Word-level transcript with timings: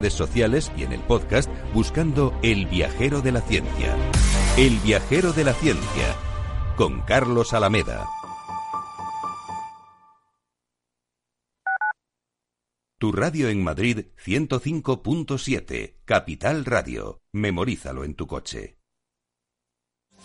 redes 0.00 0.14
sociales 0.14 0.70
y 0.76 0.84
en 0.84 0.92
el 0.92 1.00
podcast 1.00 1.50
buscando 1.74 2.32
El 2.44 2.66
Viajero 2.66 3.20
de 3.20 3.32
la 3.32 3.40
Ciencia. 3.40 3.96
El 4.56 4.78
Viajero 4.78 5.32
de 5.32 5.42
la 5.42 5.52
Ciencia, 5.54 6.14
con 6.76 7.00
Carlos 7.00 7.52
Alameda. 7.52 8.06
Tu 12.98 13.10
radio 13.10 13.48
en 13.48 13.64
Madrid 13.64 14.06
105.7, 14.24 15.96
Capital 16.04 16.64
Radio. 16.64 17.20
Memorízalo 17.32 18.04
en 18.04 18.14
tu 18.14 18.28
coche. 18.28 18.77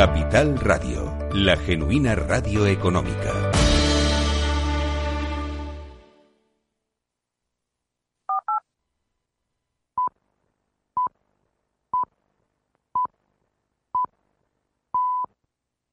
Capital 0.00 0.58
Radio, 0.58 1.14
la 1.34 1.58
genuina 1.58 2.14
radio 2.14 2.64
económica. 2.64 3.52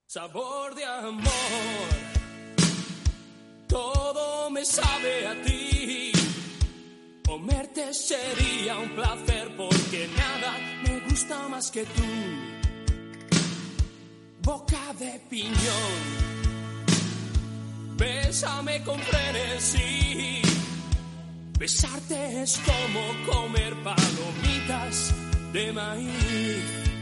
Sabor 0.05 0.73
de 0.73 0.85
amor, 0.85 1.25
todo 3.67 4.49
me 4.51 4.63
sabe 4.63 5.27
a 5.27 5.43
ti. 5.43 6.13
Comerte 7.25 7.93
sería 7.93 8.77
un 8.77 8.89
placer 8.91 9.53
porque 9.57 10.09
nada 10.15 10.53
me 10.85 11.01
gusta 11.09 11.49
más 11.49 11.69
que 11.69 11.83
tú 11.83 12.56
boca 14.47 14.93
de 14.97 15.19
piñón. 15.29 16.03
Bésame 17.97 18.81
con 18.83 18.97
frenesí. 18.99 20.41
Besarte 21.59 22.43
es 22.43 22.57
como 22.69 23.01
comer 23.29 23.73
palomitas 23.83 25.13
de 25.51 25.73
maíz. 25.73 26.96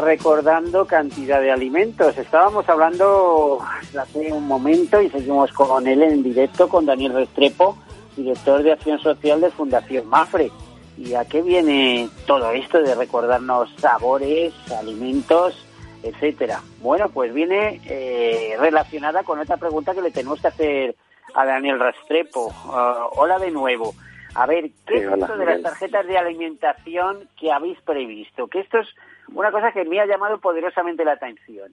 Recordando 0.00 0.86
cantidad 0.86 1.40
de 1.40 1.50
alimentos. 1.50 2.16
Estábamos 2.18 2.68
hablando 2.68 3.58
hace 3.98 4.32
un 4.32 4.46
momento 4.46 5.00
y 5.00 5.10
seguimos 5.10 5.52
con 5.52 5.86
él 5.86 6.02
en 6.02 6.22
directo 6.22 6.68
con 6.68 6.86
Daniel 6.86 7.14
Restrepo, 7.14 7.76
director 8.16 8.62
de 8.62 8.72
Acción 8.72 8.98
Social 8.98 9.40
de 9.40 9.50
Fundación 9.50 10.06
Mafre. 10.06 10.50
¿Y 10.96 11.14
a 11.14 11.24
qué 11.24 11.42
viene 11.42 12.08
todo 12.26 12.50
esto 12.50 12.82
de 12.82 12.94
recordarnos 12.94 13.70
sabores, 13.78 14.52
alimentos, 14.78 15.64
etcétera? 16.02 16.60
Bueno, 16.80 17.08
pues 17.08 17.32
viene 17.32 17.80
eh, 17.86 18.56
relacionada 18.58 19.22
con 19.22 19.38
otra 19.38 19.56
pregunta 19.56 19.94
que 19.94 20.02
le 20.02 20.10
tenemos 20.10 20.40
que 20.40 20.48
hacer 20.48 20.96
a 21.34 21.44
Daniel 21.44 21.78
Restrepo. 21.78 22.52
Ah, 22.66 23.08
hola 23.16 23.38
de 23.38 23.50
nuevo. 23.50 23.94
A 24.34 24.46
ver, 24.46 24.70
¿qué 24.86 24.98
Sí, 24.98 25.04
es 25.04 25.08
hola, 25.08 25.26
esto 25.26 25.36
de 25.36 25.46
las 25.46 25.62
tarjetas 25.62 26.06
de 26.06 26.18
alimentación 26.18 27.28
que 27.38 27.50
habéis 27.52 27.80
previsto? 27.82 28.46
Que 28.48 28.60
esto 28.60 28.78
es 28.78 28.88
una 29.32 29.50
cosa 29.50 29.72
que 29.72 29.84
me 29.84 30.00
ha 30.00 30.06
llamado 30.06 30.38
poderosamente 30.38 31.04
la 31.04 31.12
atención. 31.12 31.72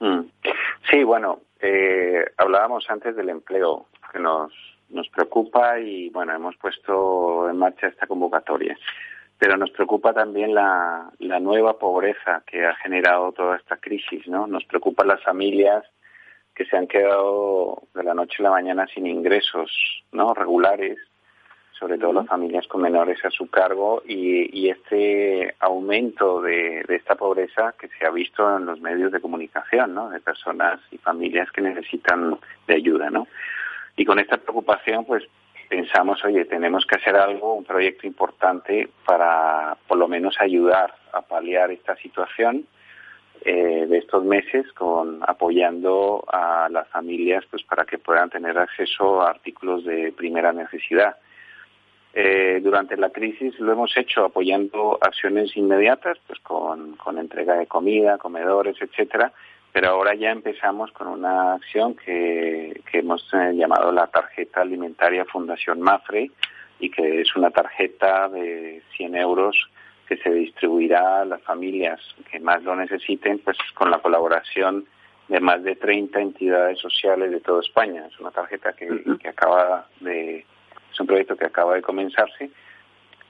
Mm. 0.00 0.20
Sí, 0.90 1.04
bueno, 1.04 1.40
eh, 1.60 2.24
hablábamos 2.36 2.88
antes 2.88 3.14
del 3.16 3.28
empleo 3.28 3.86
que 4.12 4.18
nos, 4.18 4.52
nos 4.88 5.08
preocupa 5.08 5.78
y 5.78 6.10
bueno, 6.10 6.34
hemos 6.34 6.56
puesto 6.56 7.48
en 7.48 7.58
marcha 7.58 7.88
esta 7.88 8.06
convocatoria. 8.06 8.76
Pero 9.38 9.56
nos 9.56 9.70
preocupa 9.70 10.12
también 10.12 10.54
la, 10.54 11.10
la 11.18 11.40
nueva 11.40 11.78
pobreza 11.78 12.42
que 12.46 12.66
ha 12.66 12.74
generado 12.76 13.32
toda 13.32 13.56
esta 13.56 13.78
crisis, 13.78 14.26
¿no? 14.28 14.46
Nos 14.46 14.64
preocupan 14.64 15.08
las 15.08 15.22
familias 15.22 15.84
que 16.54 16.66
se 16.66 16.76
han 16.76 16.86
quedado 16.86 17.84
de 17.94 18.04
la 18.04 18.12
noche 18.12 18.36
a 18.40 18.42
la 18.42 18.50
mañana 18.50 18.86
sin 18.92 19.06
ingresos, 19.06 20.04
¿no? 20.12 20.34
Regulares, 20.34 20.98
sobre 21.80 21.96
todo 21.96 22.12
las 22.12 22.26
familias 22.26 22.68
con 22.68 22.82
menores 22.82 23.24
a 23.24 23.30
su 23.30 23.48
cargo 23.48 24.02
y, 24.06 24.68
este 24.68 25.54
aumento 25.58 26.40
de, 26.42 26.84
de 26.86 26.96
esta 26.96 27.16
pobreza 27.16 27.74
que 27.78 27.88
se 27.88 28.06
ha 28.06 28.10
visto 28.10 28.56
en 28.56 28.66
los 28.66 28.80
medios 28.80 29.10
de 29.10 29.20
comunicación, 29.20 29.94
¿no? 29.94 30.10
De 30.10 30.20
personas 30.20 30.78
y 30.92 30.98
familias 30.98 31.50
que 31.50 31.62
necesitan 31.62 32.38
de 32.68 32.74
ayuda, 32.74 33.10
¿no? 33.10 33.26
Y 33.96 34.04
con 34.04 34.18
esta 34.18 34.36
preocupación, 34.36 35.04
pues 35.06 35.24
pensamos, 35.68 36.24
oye, 36.24 36.44
tenemos 36.44 36.84
que 36.84 36.96
hacer 36.96 37.16
algo, 37.16 37.54
un 37.54 37.64
proyecto 37.64 38.06
importante 38.06 38.88
para 39.06 39.76
por 39.88 39.98
lo 39.98 40.08
menos 40.08 40.36
ayudar 40.40 40.94
a 41.12 41.22
paliar 41.22 41.70
esta 41.70 41.96
situación 41.96 42.66
eh, 43.42 43.86
de 43.88 43.98
estos 43.98 44.24
meses 44.24 44.70
con 44.72 45.20
apoyando 45.26 46.24
a 46.30 46.68
las 46.70 46.88
familias 46.88 47.44
pues 47.50 47.62
para 47.62 47.84
que 47.84 47.98
puedan 47.98 48.28
tener 48.28 48.58
acceso 48.58 49.22
a 49.22 49.30
artículos 49.30 49.84
de 49.84 50.12
primera 50.12 50.52
necesidad. 50.52 51.16
Eh, 52.12 52.60
durante 52.62 52.96
la 52.96 53.10
crisis 53.10 53.58
lo 53.60 53.72
hemos 53.72 53.96
hecho 53.96 54.24
apoyando 54.24 54.98
acciones 55.00 55.56
inmediatas, 55.56 56.18
pues 56.26 56.40
con, 56.40 56.96
con 56.96 57.18
entrega 57.18 57.54
de 57.54 57.66
comida, 57.66 58.18
comedores, 58.18 58.76
etcétera, 58.80 59.32
pero 59.72 59.90
ahora 59.90 60.14
ya 60.14 60.30
empezamos 60.30 60.90
con 60.90 61.06
una 61.06 61.54
acción 61.54 61.94
que, 61.94 62.82
que 62.90 62.98
hemos 62.98 63.22
eh, 63.32 63.52
llamado 63.54 63.92
la 63.92 64.08
tarjeta 64.08 64.60
alimentaria 64.62 65.24
Fundación 65.24 65.80
Mafre 65.80 66.30
y 66.80 66.90
que 66.90 67.20
es 67.20 67.36
una 67.36 67.50
tarjeta 67.50 68.28
de 68.28 68.82
100 68.96 69.14
euros 69.14 69.70
que 70.08 70.16
se 70.16 70.30
distribuirá 70.30 71.20
a 71.20 71.24
las 71.24 71.40
familias 71.42 72.00
que 72.28 72.40
más 72.40 72.60
lo 72.64 72.74
necesiten, 72.74 73.38
pues 73.38 73.56
con 73.74 73.88
la 73.88 73.98
colaboración 73.98 74.84
de 75.28 75.38
más 75.38 75.62
de 75.62 75.76
30 75.76 76.20
entidades 76.20 76.80
sociales 76.80 77.30
de 77.30 77.38
toda 77.38 77.60
España. 77.60 78.04
Es 78.08 78.18
una 78.18 78.32
tarjeta 78.32 78.72
que, 78.72 78.88
que 79.22 79.28
acaba 79.28 79.86
de, 80.00 80.44
es 81.00 81.02
un 81.02 81.06
proyecto 81.06 81.36
que 81.36 81.46
acaba 81.46 81.74
de 81.74 81.82
comenzarse 81.82 82.50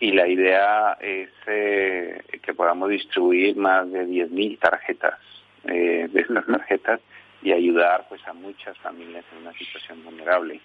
y 0.01 0.11
la 0.11 0.27
idea 0.27 0.97
es 1.01 1.31
eh, 1.47 2.21
que 2.43 2.53
podamos 2.53 2.89
distribuir 2.89 3.57
más 3.57 3.89
de 3.93 4.07
10.000 4.07 4.59
tarjetas 4.59 5.21
eh, 5.65 6.09
de 6.11 6.21
estas 6.21 6.47
tarjetas 6.47 7.01
y 7.43 7.53
ayudar 7.53 8.07
pues 8.09 8.27
a 8.27 8.33
muchas 8.33 8.77
familias 8.79 9.25
en 9.33 9.43
una 9.43 9.53
situación 9.53 10.03
vulnerable. 10.05 10.61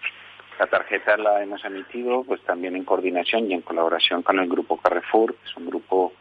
La 0.58 0.66
tarjeta 0.66 1.16
la 1.16 1.42
hemos 1.42 1.64
emitido 1.64 2.24
pues 2.24 2.40
también 2.42 2.74
en 2.74 2.84
coordinación 2.84 3.48
y 3.50 3.54
en 3.54 3.60
colaboración 3.60 4.22
con 4.22 4.40
el 4.40 4.48
grupo 4.48 4.78
Carrefour, 4.78 5.34
que 5.36 5.48
es 5.48 5.56
un 5.56 5.66
grupo 5.66 6.12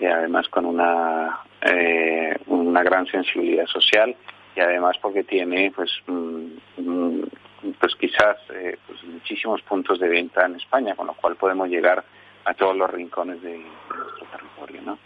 además 0.00 0.48
con 0.48 0.64
una 0.64 1.40
eh, 1.60 2.36
una 2.46 2.82
gran 2.82 3.06
sensibilidad 3.06 3.66
social 3.66 4.16
y 4.56 4.60
además 4.60 4.96
porque 5.00 5.22
tiene 5.22 5.70
pues 5.76 5.90
mm, 6.06 6.46
mm, 6.78 7.22
pues 7.78 7.94
quizás 7.96 8.36
eh, 8.54 8.76
pues 8.86 9.02
muchísimos 9.04 9.62
puntos 9.62 9.98
de 10.00 10.08
venta 10.08 10.44
en 10.46 10.56
España, 10.56 10.94
con 10.94 11.06
lo 11.06 11.14
cual 11.14 11.36
podemos 11.36 11.68
llegar 11.68 12.04
a 12.44 12.54
todos 12.54 12.76
los 12.76 12.90
rincones 12.90 13.40
de, 13.42 13.52
de 13.52 13.58
nuestro 13.58 14.26
territorio, 14.32 14.82
¿no? 14.82 14.98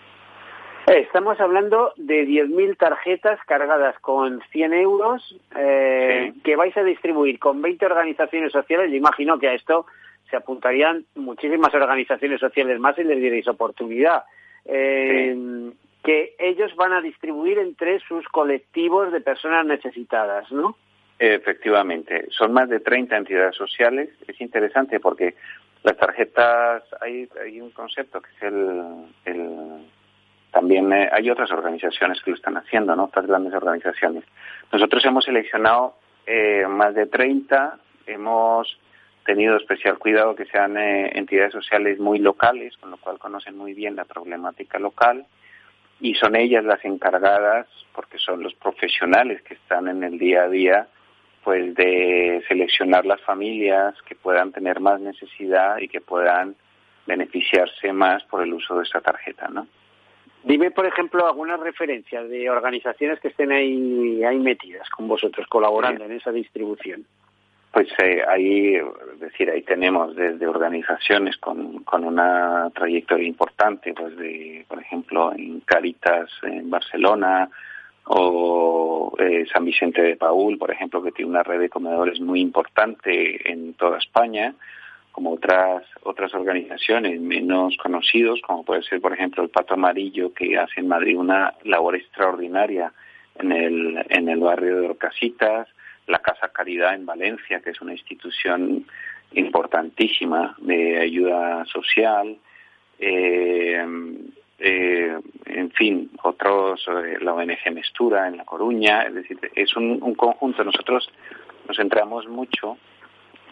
Eh, 0.86 1.00
Estamos 1.00 1.38
hablando 1.40 1.92
de 1.96 2.24
10.000 2.26 2.76
tarjetas 2.78 3.40
cargadas 3.46 3.98
con 4.00 4.40
100 4.52 4.72
euros 4.74 5.36
eh, 5.56 6.32
Sí. 6.34 6.40
que 6.42 6.56
vais 6.56 6.76
a 6.76 6.82
distribuir 6.84 7.38
con 7.38 7.60
20 7.60 7.84
organizaciones 7.86 8.52
sociales. 8.52 8.90
Yo 8.90 8.96
imagino 8.96 9.38
que 9.38 9.48
a 9.48 9.54
esto 9.54 9.86
se 10.30 10.36
apuntarían 10.36 11.04
muchísimas 11.16 11.74
organizaciones 11.74 12.40
sociales 12.40 12.78
más 12.80 12.96
y 12.98 13.04
les 13.04 13.18
dierais 13.20 13.46
oportunidad. 13.48 14.24
Eh, 14.64 15.36
Que 16.04 16.36
ellos 16.38 16.74
van 16.76 16.92
a 16.92 17.00
distribuir 17.00 17.58
entre 17.58 17.98
sus 17.98 18.24
colectivos 18.28 19.10
de 19.10 19.20
personas 19.20 19.66
necesitadas, 19.66 20.50
¿no? 20.52 20.76
Efectivamente, 21.18 22.26
son 22.30 22.52
más 22.52 22.68
de 22.68 22.80
30 22.80 23.16
entidades 23.16 23.56
sociales. 23.56 24.10
Es 24.28 24.40
interesante 24.40 25.00
porque 25.00 25.34
las 25.82 25.96
tarjetas, 25.96 26.82
hay, 27.00 27.28
hay 27.42 27.60
un 27.60 27.70
concepto 27.70 28.20
que 28.20 28.30
es 28.36 28.42
el, 28.42 29.86
también 30.50 30.92
eh, 30.92 31.08
hay 31.12 31.30
otras 31.30 31.50
organizaciones 31.50 32.20
que 32.22 32.30
lo 32.30 32.36
están 32.36 32.56
haciendo, 32.56 32.94
¿no? 32.96 33.04
Otras 33.04 33.26
grandes 33.26 33.54
organizaciones. 33.54 34.24
Nosotros 34.72 35.04
hemos 35.04 35.24
seleccionado 35.24 35.94
eh, 36.26 36.66
más 36.68 36.94
de 36.94 37.06
30, 37.06 37.78
hemos 38.06 38.78
tenido 39.24 39.56
especial 39.56 39.98
cuidado 39.98 40.34
que 40.34 40.46
sean 40.46 40.76
eh, 40.76 41.10
entidades 41.14 41.52
sociales 41.52 41.98
muy 41.98 42.18
locales, 42.18 42.76
con 42.78 42.90
lo 42.90 42.96
cual 42.96 43.18
conocen 43.18 43.56
muy 43.56 43.74
bien 43.74 43.96
la 43.96 44.04
problemática 44.04 44.78
local 44.78 45.26
y 46.00 46.14
son 46.14 46.36
ellas 46.36 46.64
las 46.64 46.84
encargadas, 46.84 47.66
porque 47.92 48.18
son 48.18 48.42
los 48.42 48.54
profesionales 48.54 49.42
que 49.42 49.54
están 49.54 49.88
en 49.88 50.04
el 50.04 50.18
día 50.18 50.44
a 50.44 50.48
día, 50.48 50.88
pues 51.46 51.76
de 51.76 52.42
seleccionar 52.48 53.06
las 53.06 53.20
familias 53.20 53.94
que 54.02 54.16
puedan 54.16 54.50
tener 54.50 54.80
más 54.80 55.00
necesidad 55.00 55.78
y 55.78 55.86
que 55.86 56.00
puedan 56.00 56.56
beneficiarse 57.06 57.92
más 57.92 58.24
por 58.24 58.42
el 58.42 58.52
uso 58.52 58.76
de 58.76 58.82
esta 58.82 59.00
tarjeta, 59.00 59.46
¿no? 59.46 59.68
Dime, 60.42 60.72
por 60.72 60.86
ejemplo, 60.86 61.24
algunas 61.24 61.60
referencias 61.60 62.28
de 62.28 62.50
organizaciones 62.50 63.20
que 63.20 63.28
estén 63.28 63.52
ahí, 63.52 64.24
ahí 64.24 64.40
metidas 64.40 64.90
con 64.90 65.06
vosotros, 65.06 65.46
colaborando 65.46 66.04
en 66.04 66.12
esa 66.16 66.32
distribución. 66.32 67.06
Pues 67.70 67.90
eh, 68.02 68.24
ahí, 68.28 68.74
es 68.74 69.20
decir, 69.20 69.48
ahí 69.48 69.62
tenemos 69.62 70.16
desde 70.16 70.48
organizaciones 70.48 71.36
con, 71.36 71.84
con 71.84 72.02
una 72.02 72.70
trayectoria 72.74 73.28
importante, 73.28 73.94
pues 73.94 74.16
de, 74.16 74.64
por 74.66 74.80
ejemplo, 74.80 75.32
en 75.32 75.60
Caritas 75.60 76.28
en 76.42 76.68
Barcelona 76.68 77.48
o 78.06 79.12
eh, 79.18 79.44
San 79.52 79.64
Vicente 79.64 80.00
de 80.00 80.16
Paul, 80.16 80.58
por 80.58 80.70
ejemplo, 80.70 81.02
que 81.02 81.12
tiene 81.12 81.30
una 81.30 81.42
red 81.42 81.60
de 81.60 81.68
comedores 81.68 82.20
muy 82.20 82.40
importante 82.40 83.50
en 83.50 83.74
toda 83.74 83.98
España, 83.98 84.54
como 85.10 85.32
otras 85.32 85.82
otras 86.02 86.32
organizaciones 86.34 87.20
menos 87.20 87.76
conocidos, 87.82 88.40
como 88.42 88.64
puede 88.64 88.82
ser, 88.82 89.00
por 89.00 89.12
ejemplo, 89.12 89.42
el 89.42 89.50
Pato 89.50 89.74
Amarillo, 89.74 90.32
que 90.32 90.56
hace 90.56 90.80
en 90.80 90.88
Madrid 90.88 91.18
una 91.18 91.54
labor 91.64 91.96
extraordinaria 91.96 92.92
en 93.38 93.52
el, 93.52 94.06
en 94.08 94.28
el 94.28 94.40
barrio 94.40 94.80
de 94.80 94.88
Orcasitas, 94.88 95.68
la 96.06 96.20
Casa 96.20 96.48
Caridad 96.48 96.94
en 96.94 97.06
Valencia, 97.06 97.60
que 97.60 97.70
es 97.70 97.80
una 97.80 97.92
institución 97.92 98.86
importantísima 99.32 100.54
de 100.58 101.00
ayuda 101.00 101.64
social, 101.64 102.36
eh, 103.00 103.84
eh, 104.58 105.18
en 105.46 105.70
fin, 105.72 106.10
otros, 106.22 106.86
eh, 106.88 107.18
la 107.20 107.34
ONG 107.34 107.72
Mestura 107.72 108.28
en 108.28 108.36
La 108.38 108.44
Coruña, 108.44 109.02
es 109.02 109.14
decir, 109.14 109.38
es 109.54 109.76
un, 109.76 109.98
un 110.02 110.14
conjunto. 110.14 110.64
Nosotros 110.64 111.08
nos 111.68 111.76
centramos 111.76 112.26
mucho 112.28 112.78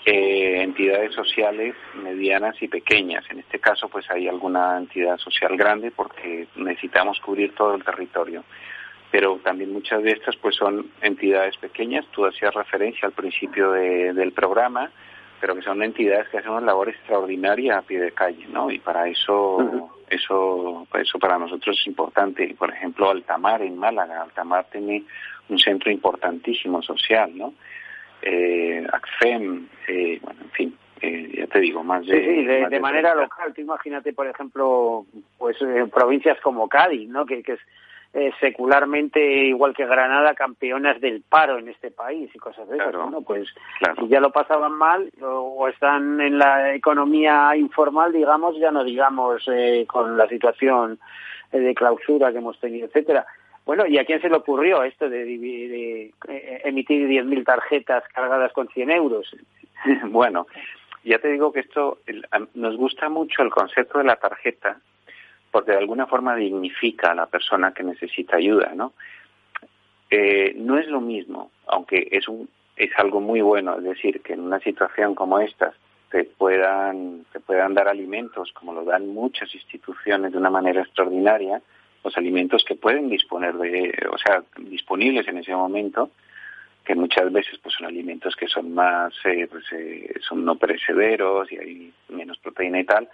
eh, 0.06 0.62
entidades 0.62 1.14
sociales 1.14 1.74
medianas 2.02 2.60
y 2.62 2.68
pequeñas. 2.68 3.24
En 3.30 3.38
este 3.40 3.58
caso, 3.58 3.88
pues 3.88 4.10
hay 4.10 4.28
alguna 4.28 4.76
entidad 4.78 5.16
social 5.18 5.56
grande 5.56 5.90
porque 5.90 6.46
necesitamos 6.56 7.18
cubrir 7.20 7.54
todo 7.54 7.74
el 7.74 7.84
territorio. 7.84 8.44
Pero 9.10 9.38
también 9.44 9.72
muchas 9.72 10.02
de 10.02 10.10
estas, 10.10 10.34
pues 10.36 10.56
son 10.56 10.90
entidades 11.00 11.56
pequeñas. 11.58 12.04
Tú 12.10 12.26
hacías 12.26 12.52
referencia 12.52 13.06
al 13.06 13.12
principio 13.12 13.70
de- 13.70 14.12
del 14.12 14.32
programa, 14.32 14.90
pero 15.40 15.54
que 15.54 15.62
son 15.62 15.82
entidades 15.82 16.28
que 16.28 16.38
hacen 16.38 16.50
una 16.50 16.60
labor 16.62 16.88
extraordinaria 16.88 17.78
a 17.78 17.82
pie 17.82 18.00
de 18.00 18.12
calle, 18.12 18.46
¿no? 18.48 18.70
Y 18.70 18.78
para 18.80 19.06
eso, 19.08 19.90
eso, 20.08 20.86
eso 20.94 21.18
para 21.18 21.38
nosotros 21.38 21.76
es 21.80 21.86
importante. 21.86 22.54
Por 22.58 22.70
ejemplo, 22.70 23.10
Altamar 23.10 23.62
en 23.62 23.76
Málaga. 23.76 24.22
Altamar 24.22 24.66
tiene 24.70 25.04
un 25.48 25.58
centro 25.58 25.90
importantísimo 25.90 26.82
social, 26.82 27.36
¿no? 27.36 27.54
eh, 28.24 28.86
ACFEM, 28.90 29.68
eh, 29.86 30.18
bueno, 30.22 30.40
en 30.42 30.50
fin, 30.50 30.78
eh, 31.00 31.32
ya 31.36 31.46
te 31.46 31.60
digo, 31.60 31.84
más 31.84 32.06
de... 32.06 32.18
Sí, 32.18 32.24
sí, 32.24 32.44
de, 32.44 32.60
más 32.62 32.70
de 32.70 32.80
manera 32.80 33.12
30. 33.12 33.22
local. 33.22 33.54
Tú 33.54 33.60
imagínate, 33.60 34.12
por 34.14 34.26
ejemplo, 34.26 35.04
pues 35.36 35.56
eh, 35.60 35.86
provincias 35.92 36.40
como 36.40 36.68
Cádiz, 36.68 37.08
¿no? 37.08 37.26
Que, 37.26 37.42
que 37.42 37.52
es 37.52 37.60
eh, 38.14 38.30
secularmente, 38.40 39.20
igual 39.20 39.74
que 39.74 39.84
Granada, 39.86 40.34
campeonas 40.34 41.00
del 41.00 41.22
paro 41.22 41.58
en 41.58 41.68
este 41.68 41.90
país 41.90 42.30
y 42.32 42.38
cosas 42.38 42.68
de 42.68 42.76
esas. 42.76 42.90
Claro, 42.90 43.02
Bueno, 43.04 43.22
pues 43.22 43.52
claro. 43.80 44.02
si 44.02 44.08
ya 44.08 44.20
lo 44.20 44.30
pasaban 44.30 44.72
mal 44.72 45.10
o, 45.20 45.66
están 45.68 46.20
en 46.20 46.38
la 46.38 46.74
economía 46.74 47.54
informal, 47.56 48.12
digamos, 48.12 48.56
ya 48.56 48.70
no 48.70 48.84
digamos 48.84 49.42
eh, 49.52 49.84
con 49.88 50.16
la 50.16 50.28
situación 50.28 50.98
eh, 51.52 51.58
de 51.58 51.74
clausura 51.74 52.30
que 52.30 52.38
hemos 52.38 52.58
tenido, 52.60 52.86
etcétera. 52.86 53.26
Bueno, 53.66 53.86
¿y 53.86 53.98
a 53.98 54.04
quién 54.04 54.20
se 54.20 54.28
le 54.28 54.36
ocurrió 54.36 54.82
esto 54.84 55.08
de, 55.08 55.26
divi- 55.26 55.68
de, 55.68 56.12
eh, 56.28 56.60
emitir 56.64 57.08
10.000 57.08 57.44
tarjetas 57.44 58.04
cargadas 58.14 58.52
con 58.52 58.68
100 58.68 58.90
euros? 58.90 59.34
bueno, 60.10 60.46
ya 61.02 61.18
te 61.18 61.28
digo 61.28 61.50
que 61.52 61.60
esto 61.60 61.98
el- 62.06 62.26
nos 62.54 62.76
gusta 62.76 63.08
mucho 63.08 63.42
el 63.42 63.50
concepto 63.50 63.98
de 63.98 64.04
la 64.04 64.16
tarjeta 64.16 64.78
porque 65.54 65.70
de 65.70 65.78
alguna 65.78 66.08
forma 66.08 66.34
dignifica 66.34 67.12
a 67.12 67.14
la 67.14 67.26
persona 67.26 67.72
que 67.72 67.84
necesita 67.84 68.38
ayuda, 68.38 68.72
¿no? 68.74 68.92
Eh, 70.10 70.52
no 70.56 70.78
es 70.78 70.88
lo 70.88 71.00
mismo, 71.00 71.52
aunque 71.68 72.08
es 72.10 72.26
un 72.26 72.48
es 72.74 72.90
algo 72.96 73.20
muy 73.20 73.40
bueno, 73.40 73.78
es 73.78 73.84
decir, 73.84 74.20
que 74.22 74.32
en 74.32 74.40
una 74.40 74.58
situación 74.58 75.14
como 75.14 75.38
esta 75.38 75.72
te 76.10 76.24
puedan 76.24 77.24
te 77.32 77.38
puedan 77.38 77.72
dar 77.72 77.86
alimentos 77.86 78.50
como 78.52 78.74
lo 78.74 78.84
dan 78.84 79.06
muchas 79.06 79.54
instituciones 79.54 80.32
de 80.32 80.38
una 80.38 80.50
manera 80.50 80.82
extraordinaria, 80.82 81.62
los 82.02 82.16
alimentos 82.16 82.64
que 82.64 82.74
pueden 82.74 83.08
disponer 83.08 83.54
de, 83.54 83.94
o 84.10 84.18
sea, 84.18 84.42
disponibles 84.58 85.28
en 85.28 85.38
ese 85.38 85.54
momento, 85.54 86.10
que 86.84 86.96
muchas 86.96 87.32
veces 87.32 87.60
pues 87.62 87.76
son 87.76 87.86
alimentos 87.86 88.34
que 88.34 88.48
son 88.48 88.74
más 88.74 89.14
eh, 89.24 89.46
pues, 89.48 89.62
eh, 89.70 90.14
son 90.28 90.44
no 90.44 90.56
perecederos 90.56 91.52
y 91.52 91.58
hay 91.58 91.92
menos 92.08 92.38
proteína 92.38 92.80
y 92.80 92.84
tal 92.84 93.08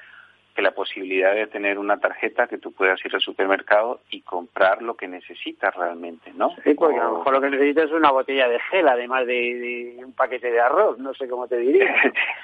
que 0.55 0.63
la 0.63 0.73
posibilidad 0.73 1.35
de 1.35 1.47
tener 1.47 1.79
una 1.79 1.99
tarjeta 1.99 2.47
que 2.47 2.59
tú 2.59 2.73
puedas 2.73 3.05
ir 3.05 3.15
al 3.15 3.21
supermercado 3.21 4.01
y 4.11 4.23
comprar 4.23 4.83
lo 4.83 4.95
que 4.97 5.09
necesitas 5.09 5.75
realmente, 5.75 6.33
¿no? 6.35 6.55
Sí, 6.65 6.75
porque 6.75 6.99
a 6.99 7.05
lo 7.05 7.19
mejor 7.19 7.35
lo 7.35 7.41
que 7.41 7.51
necesitas 7.51 7.85
es 7.85 7.93
una 7.93 8.11
botella 8.11 8.49
de 8.49 8.59
gel, 8.71 8.89
además 8.89 9.27
de, 9.27 9.95
de 9.97 10.05
un 10.05 10.13
paquete 10.13 10.51
de 10.51 10.61
arroz, 10.61 10.99
no 10.99 11.15
sé 11.15 11.29
cómo 11.29 11.47
te 11.47 11.59
diría. 11.59 11.95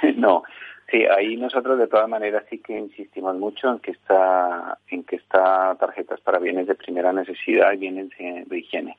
no, 0.16 0.44
sí, 0.90 1.04
ahí 1.04 1.36
nosotros 1.36 1.78
de 1.78 1.88
todas 1.88 2.08
maneras 2.08 2.44
sí 2.48 2.58
que 2.58 2.78
insistimos 2.78 3.36
mucho 3.36 3.70
en 3.70 3.80
que 3.80 3.92
esta, 3.92 4.78
en 4.88 5.04
que 5.04 5.16
esta 5.16 5.75
tarjeta 5.75 6.14
es 6.14 6.20
para 6.20 6.38
bienes 6.38 6.66
de 6.66 6.75
primera 6.75 7.12
necesidad 7.12 7.72
y 7.72 7.78
bienes 7.78 8.10
de, 8.10 8.44
de 8.46 8.58
higiene. 8.58 8.96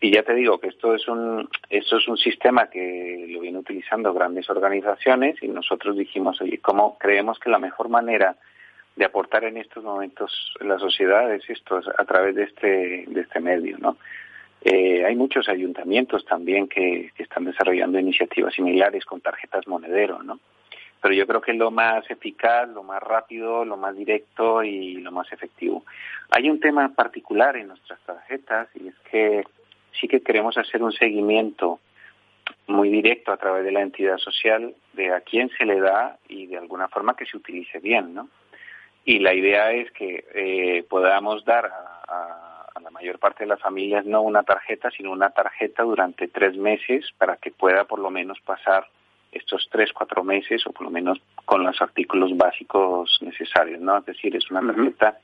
Y 0.00 0.12
ya 0.12 0.22
te 0.22 0.34
digo 0.34 0.58
que 0.58 0.68
esto 0.68 0.94
es 0.94 1.08
un, 1.08 1.48
esto 1.68 1.96
es 1.96 2.06
un 2.06 2.16
sistema 2.16 2.70
que 2.70 3.26
lo 3.30 3.40
vienen 3.40 3.60
utilizando 3.60 4.14
grandes 4.14 4.48
organizaciones 4.48 5.42
y 5.42 5.48
nosotros 5.48 5.96
dijimos, 5.96 6.40
oye, 6.40 6.58
¿cómo 6.58 6.96
creemos 6.98 7.38
que 7.40 7.50
la 7.50 7.58
mejor 7.58 7.88
manera 7.88 8.36
de 8.94 9.04
aportar 9.04 9.44
en 9.44 9.56
estos 9.56 9.82
momentos 9.82 10.54
en 10.60 10.68
la 10.68 10.78
sociedad 10.78 11.32
es 11.32 11.48
esto, 11.50 11.78
es 11.78 11.86
a 11.88 12.04
través 12.04 12.34
de 12.36 12.44
este, 12.44 13.04
de 13.08 13.20
este 13.20 13.40
medio, 13.40 13.78
¿no? 13.78 13.96
Eh, 14.60 15.04
hay 15.04 15.14
muchos 15.14 15.48
ayuntamientos 15.48 16.24
también 16.24 16.68
que, 16.68 17.12
que 17.16 17.22
están 17.22 17.44
desarrollando 17.44 17.98
iniciativas 17.98 18.54
similares 18.54 19.04
con 19.04 19.20
tarjetas 19.20 19.68
monedero, 19.68 20.22
¿no? 20.22 20.40
Pero 21.00 21.14
yo 21.14 21.26
creo 21.28 21.40
que 21.40 21.52
es 21.52 21.58
lo 21.58 21.70
más 21.70 22.10
eficaz, 22.10 22.68
lo 22.68 22.82
más 22.82 23.00
rápido, 23.00 23.64
lo 23.64 23.76
más 23.76 23.96
directo 23.96 24.64
y 24.64 24.94
lo 24.94 25.12
más 25.12 25.32
efectivo. 25.32 25.84
Hay 26.30 26.50
un 26.50 26.58
tema 26.58 26.88
particular 26.92 27.56
en 27.56 27.68
nuestras 27.68 28.00
tarjetas 28.00 28.68
y 28.74 28.88
es 28.88 28.94
que 29.10 29.44
sí 30.00 30.08
que 30.08 30.20
queremos 30.20 30.56
hacer 30.58 30.82
un 30.82 30.92
seguimiento 30.92 31.80
muy 32.66 32.88
directo 32.88 33.32
a 33.32 33.36
través 33.36 33.64
de 33.64 33.72
la 33.72 33.82
entidad 33.82 34.18
social 34.18 34.74
de 34.94 35.12
a 35.12 35.20
quién 35.20 35.50
se 35.56 35.64
le 35.64 35.80
da 35.80 36.16
y 36.28 36.46
de 36.46 36.56
alguna 36.58 36.88
forma 36.88 37.14
que 37.16 37.26
se 37.26 37.36
utilice 37.36 37.78
bien, 37.78 38.14
¿no? 38.14 38.28
Y 39.04 39.20
la 39.20 39.32
idea 39.34 39.72
es 39.72 39.90
que 39.92 40.24
eh, 40.34 40.84
podamos 40.88 41.44
dar 41.44 41.66
a, 41.66 42.02
a- 42.08 42.44
a 42.74 42.80
la 42.80 42.90
mayor 42.90 43.18
parte 43.18 43.42
de 43.44 43.48
las 43.48 43.60
familias 43.60 44.04
no 44.06 44.22
una 44.22 44.44
tarjeta, 44.44 44.90
sino 44.90 45.10
una 45.10 45.30
tarjeta 45.30 45.82
durante 45.82 46.28
tres 46.28 46.56
meses 46.56 47.10
para 47.18 47.36
que 47.36 47.50
pueda 47.50 47.84
por 47.84 47.98
lo 47.98 48.10
menos 48.10 48.38
pasar 48.40 48.86
estos 49.32 49.68
tres, 49.72 49.92
cuatro 49.92 50.22
meses 50.24 50.64
o 50.66 50.72
por 50.72 50.84
lo 50.84 50.90
menos 50.90 51.18
con 51.44 51.64
los 51.64 51.80
artículos 51.82 52.36
básicos 52.36 53.18
necesarios, 53.20 53.80
¿no? 53.80 53.98
Es 53.98 54.06
decir, 54.06 54.36
es 54.36 54.48
una 54.50 54.60
tarjeta 54.60 55.18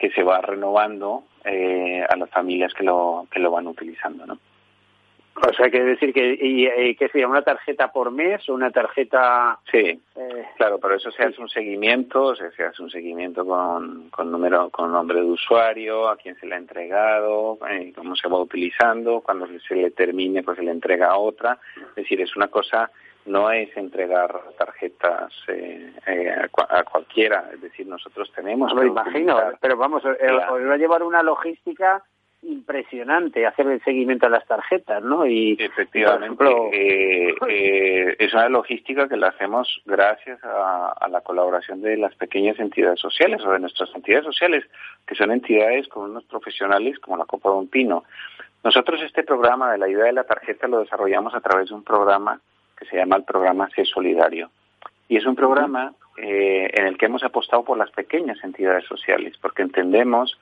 que 0.00 0.10
se 0.10 0.22
va 0.22 0.40
renovando 0.40 1.24
eh, 1.44 2.02
a 2.08 2.16
las 2.16 2.30
familias 2.30 2.72
que 2.72 2.84
lo, 2.84 3.26
que 3.30 3.38
lo 3.38 3.50
van 3.50 3.66
utilizando, 3.66 4.26
¿no? 4.26 4.38
O 5.36 5.52
sea, 5.54 5.70
quiere 5.70 5.86
decir 5.86 6.12
que, 6.12 6.34
y, 6.34 6.66
y, 6.66 6.94
¿qué 6.96 7.08
sería? 7.08 7.28
¿Una 7.28 7.42
tarjeta 7.42 7.92
por 7.92 8.10
mes 8.10 8.46
o 8.48 8.54
una 8.54 8.70
tarjeta...? 8.70 9.58
Sí, 9.70 9.78
eh, 9.78 10.44
Claro, 10.56 10.78
pero 10.78 10.96
eso 10.96 11.10
se 11.12 11.22
hace 11.22 11.40
un 11.40 11.48
seguimiento, 11.48 12.24
o 12.24 12.34
sea, 12.36 12.50
se 12.50 12.64
hace 12.64 12.82
un 12.82 12.90
seguimiento 12.90 13.46
con, 13.46 14.10
con 14.10 14.30
número, 14.30 14.68
con 14.70 14.92
nombre 14.92 15.20
de 15.20 15.26
usuario, 15.26 16.08
a 16.08 16.16
quién 16.16 16.36
se 16.36 16.46
le 16.46 16.56
ha 16.56 16.58
entregado, 16.58 17.58
eh, 17.70 17.92
cómo 17.94 18.16
se 18.16 18.28
va 18.28 18.38
utilizando, 18.38 19.20
cuando 19.20 19.46
se 19.66 19.74
le 19.76 19.90
termine, 19.92 20.42
pues 20.42 20.58
se 20.58 20.64
le 20.64 20.72
entrega 20.72 21.08
a 21.08 21.18
otra. 21.18 21.58
Es 21.90 21.94
decir, 21.94 22.20
es 22.20 22.36
una 22.36 22.48
cosa, 22.48 22.90
no 23.26 23.50
es 23.50 23.74
entregar 23.76 24.34
tarjetas 24.58 25.32
eh, 25.48 25.92
eh, 26.06 26.30
a, 26.30 26.48
cua- 26.48 26.66
a 26.70 26.82
cualquiera. 26.84 27.50
Es 27.52 27.60
decir, 27.60 27.86
nosotros 27.86 28.32
tenemos. 28.34 28.72
lo 28.72 28.84
imagino, 28.84 29.36
utilizar- 29.36 29.58
pero 29.60 29.76
vamos, 29.76 30.02
eh, 30.04 30.32
va 30.32 30.74
a 30.74 30.76
llevar 30.78 31.02
una 31.02 31.22
logística 31.22 32.02
impresionante 32.42 33.46
hacer 33.46 33.66
el 33.66 33.82
seguimiento 33.84 34.26
a 34.26 34.30
las 34.30 34.46
tarjetas, 34.46 35.02
¿no? 35.02 35.26
Y, 35.26 35.56
Efectivamente, 35.60 36.36
por 36.36 36.46
ejemplo, 36.46 36.70
eh, 36.72 37.34
eh, 37.48 38.16
es 38.18 38.32
una 38.32 38.48
logística 38.48 39.08
que 39.08 39.16
la 39.18 39.28
hacemos 39.28 39.82
gracias 39.84 40.42
a, 40.42 40.92
a 40.98 41.08
la 41.08 41.20
colaboración 41.20 41.82
de 41.82 41.96
las 41.98 42.14
pequeñas 42.14 42.58
entidades 42.58 42.98
sociales 43.00 43.42
o 43.44 43.52
de 43.52 43.58
nuestras 43.60 43.94
entidades 43.94 44.24
sociales, 44.24 44.64
que 45.06 45.14
son 45.14 45.30
entidades 45.32 45.86
con 45.88 46.10
unos 46.10 46.24
profesionales 46.24 46.98
como 46.98 47.16
la 47.18 47.26
Copa 47.26 47.50
de 47.50 47.56
un 47.56 47.68
Pino. 47.68 48.04
Nosotros 48.64 49.00
este 49.02 49.22
programa 49.22 49.72
de 49.72 49.78
la 49.78 49.88
idea 49.88 50.04
de 50.04 50.12
la 50.12 50.24
tarjeta 50.24 50.68
lo 50.68 50.80
desarrollamos 50.80 51.34
a 51.34 51.40
través 51.40 51.68
de 51.68 51.74
un 51.74 51.84
programa 51.84 52.40
que 52.80 52.86
se 52.86 52.96
llama 52.96 53.16
el 53.16 53.24
programa 53.24 53.68
C 53.74 53.84
Solidario. 53.84 54.50
Y 55.08 55.16
es 55.16 55.26
un 55.26 55.36
programa 55.36 55.92
eh, 56.16 56.70
en 56.72 56.86
el 56.86 56.96
que 56.96 57.06
hemos 57.06 57.22
apostado 57.22 57.62
por 57.62 57.76
las 57.76 57.90
pequeñas 57.90 58.42
entidades 58.42 58.84
sociales, 58.86 59.36
porque 59.40 59.62
entendemos 59.62 60.38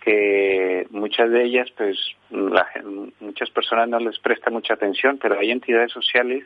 que 0.00 0.86
muchas 0.90 1.30
de 1.30 1.44
ellas, 1.44 1.68
pues, 1.76 1.98
la 2.30 2.66
muchas 3.20 3.50
personas 3.50 3.88
no 3.88 3.98
les 3.98 4.18
prestan 4.18 4.52
mucha 4.52 4.74
atención, 4.74 5.18
pero 5.20 5.38
hay 5.38 5.50
entidades 5.50 5.92
sociales 5.92 6.44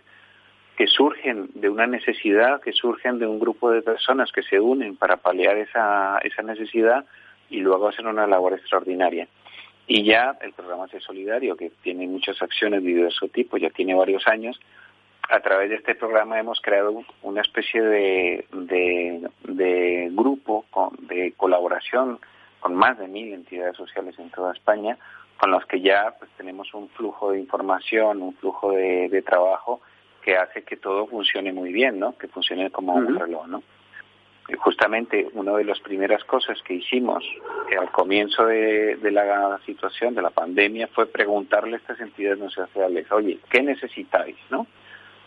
que 0.77 0.87
surgen 0.87 1.51
de 1.55 1.69
una 1.69 1.87
necesidad, 1.87 2.61
que 2.61 2.73
surgen 2.73 3.19
de 3.19 3.27
un 3.27 3.39
grupo 3.39 3.71
de 3.71 3.83
personas 3.83 4.33
que 4.33 4.43
se 4.43 4.59
unen 4.59 4.97
para 4.97 5.19
paliar 5.19 5.59
esa, 5.59 6.19
esa 6.23 6.43
necesidad 6.43 7.05
y 7.51 7.61
luego 7.61 7.89
hacen 7.89 8.07
una 8.07 8.27
labor 8.27 8.55
extraordinaria. 8.55 9.29
Y 9.87 10.05
ya 10.05 10.37
el 10.41 10.53
programa 10.53 10.89
C 10.89 11.01
Solidario, 11.01 11.57
que 11.57 11.71
tiene 11.83 12.07
muchas 12.07 12.41
acciones 12.41 12.83
de 12.83 12.89
diverso 12.89 13.29
tipo, 13.29 13.59
ya 13.59 13.69
tiene 13.71 13.95
varios 13.95 14.27
años, 14.27 14.59
a 15.29 15.41
través 15.41 15.71
de 15.71 15.77
este 15.77 15.95
programa 15.95 16.39
hemos 16.39 16.61
creado 16.61 17.03
una 17.23 17.41
especie 17.41 17.81
de, 17.81 18.47
de, 18.53 19.29
de 19.45 20.09
grupo 20.13 20.65
con- 20.71 20.97
de 21.07 21.33
colaboración 21.37 22.19
con 22.61 22.75
más 22.75 22.99
de 22.99 23.09
mil 23.09 23.33
entidades 23.33 23.77
sociales 23.77 24.17
en 24.19 24.31
toda 24.31 24.53
España, 24.53 24.97
con 25.39 25.51
los 25.51 25.65
que 25.67 25.81
ya 25.81 26.15
pues, 26.19 26.31
tenemos 26.37 26.73
un 26.75 26.89
flujo 26.91 27.33
de 27.33 27.41
información, 27.41 28.23
un 28.23 28.35
flujo 28.35 28.73
de, 28.73 29.09
de 29.09 29.23
trabajo 29.23 29.81
que 30.23 30.37
hace 30.37 30.63
que 30.63 30.77
todo 30.77 31.07
funcione 31.07 31.53
muy 31.53 31.73
bien, 31.73 31.99
¿no? 31.99 32.17
Que 32.17 32.29
funcione 32.29 32.71
como 32.71 32.95
un 32.95 33.19
reloj, 33.19 33.47
¿no? 33.49 33.63
Y 34.49 34.55
justamente 34.55 35.29
una 35.35 35.53
de 35.57 35.65
las 35.65 35.81
primeras 35.81 36.23
cosas 36.25 36.61
que 36.63 36.75
hicimos 36.75 37.25
al 37.77 37.91
comienzo 37.91 38.45
de, 38.47 38.97
de 38.97 39.11
la 39.11 39.59
situación, 39.67 40.15
de 40.15 40.23
la 40.23 40.31
pandemia, 40.31 40.89
fue 40.89 41.07
preguntarle 41.07 41.75
a 41.75 41.79
estas 41.79 42.01
entidades 42.01 42.53
sociales, 42.53 43.11
oye, 43.11 43.39
¿qué 43.51 43.63
necesitáis, 43.63 44.37
no? 44.51 44.67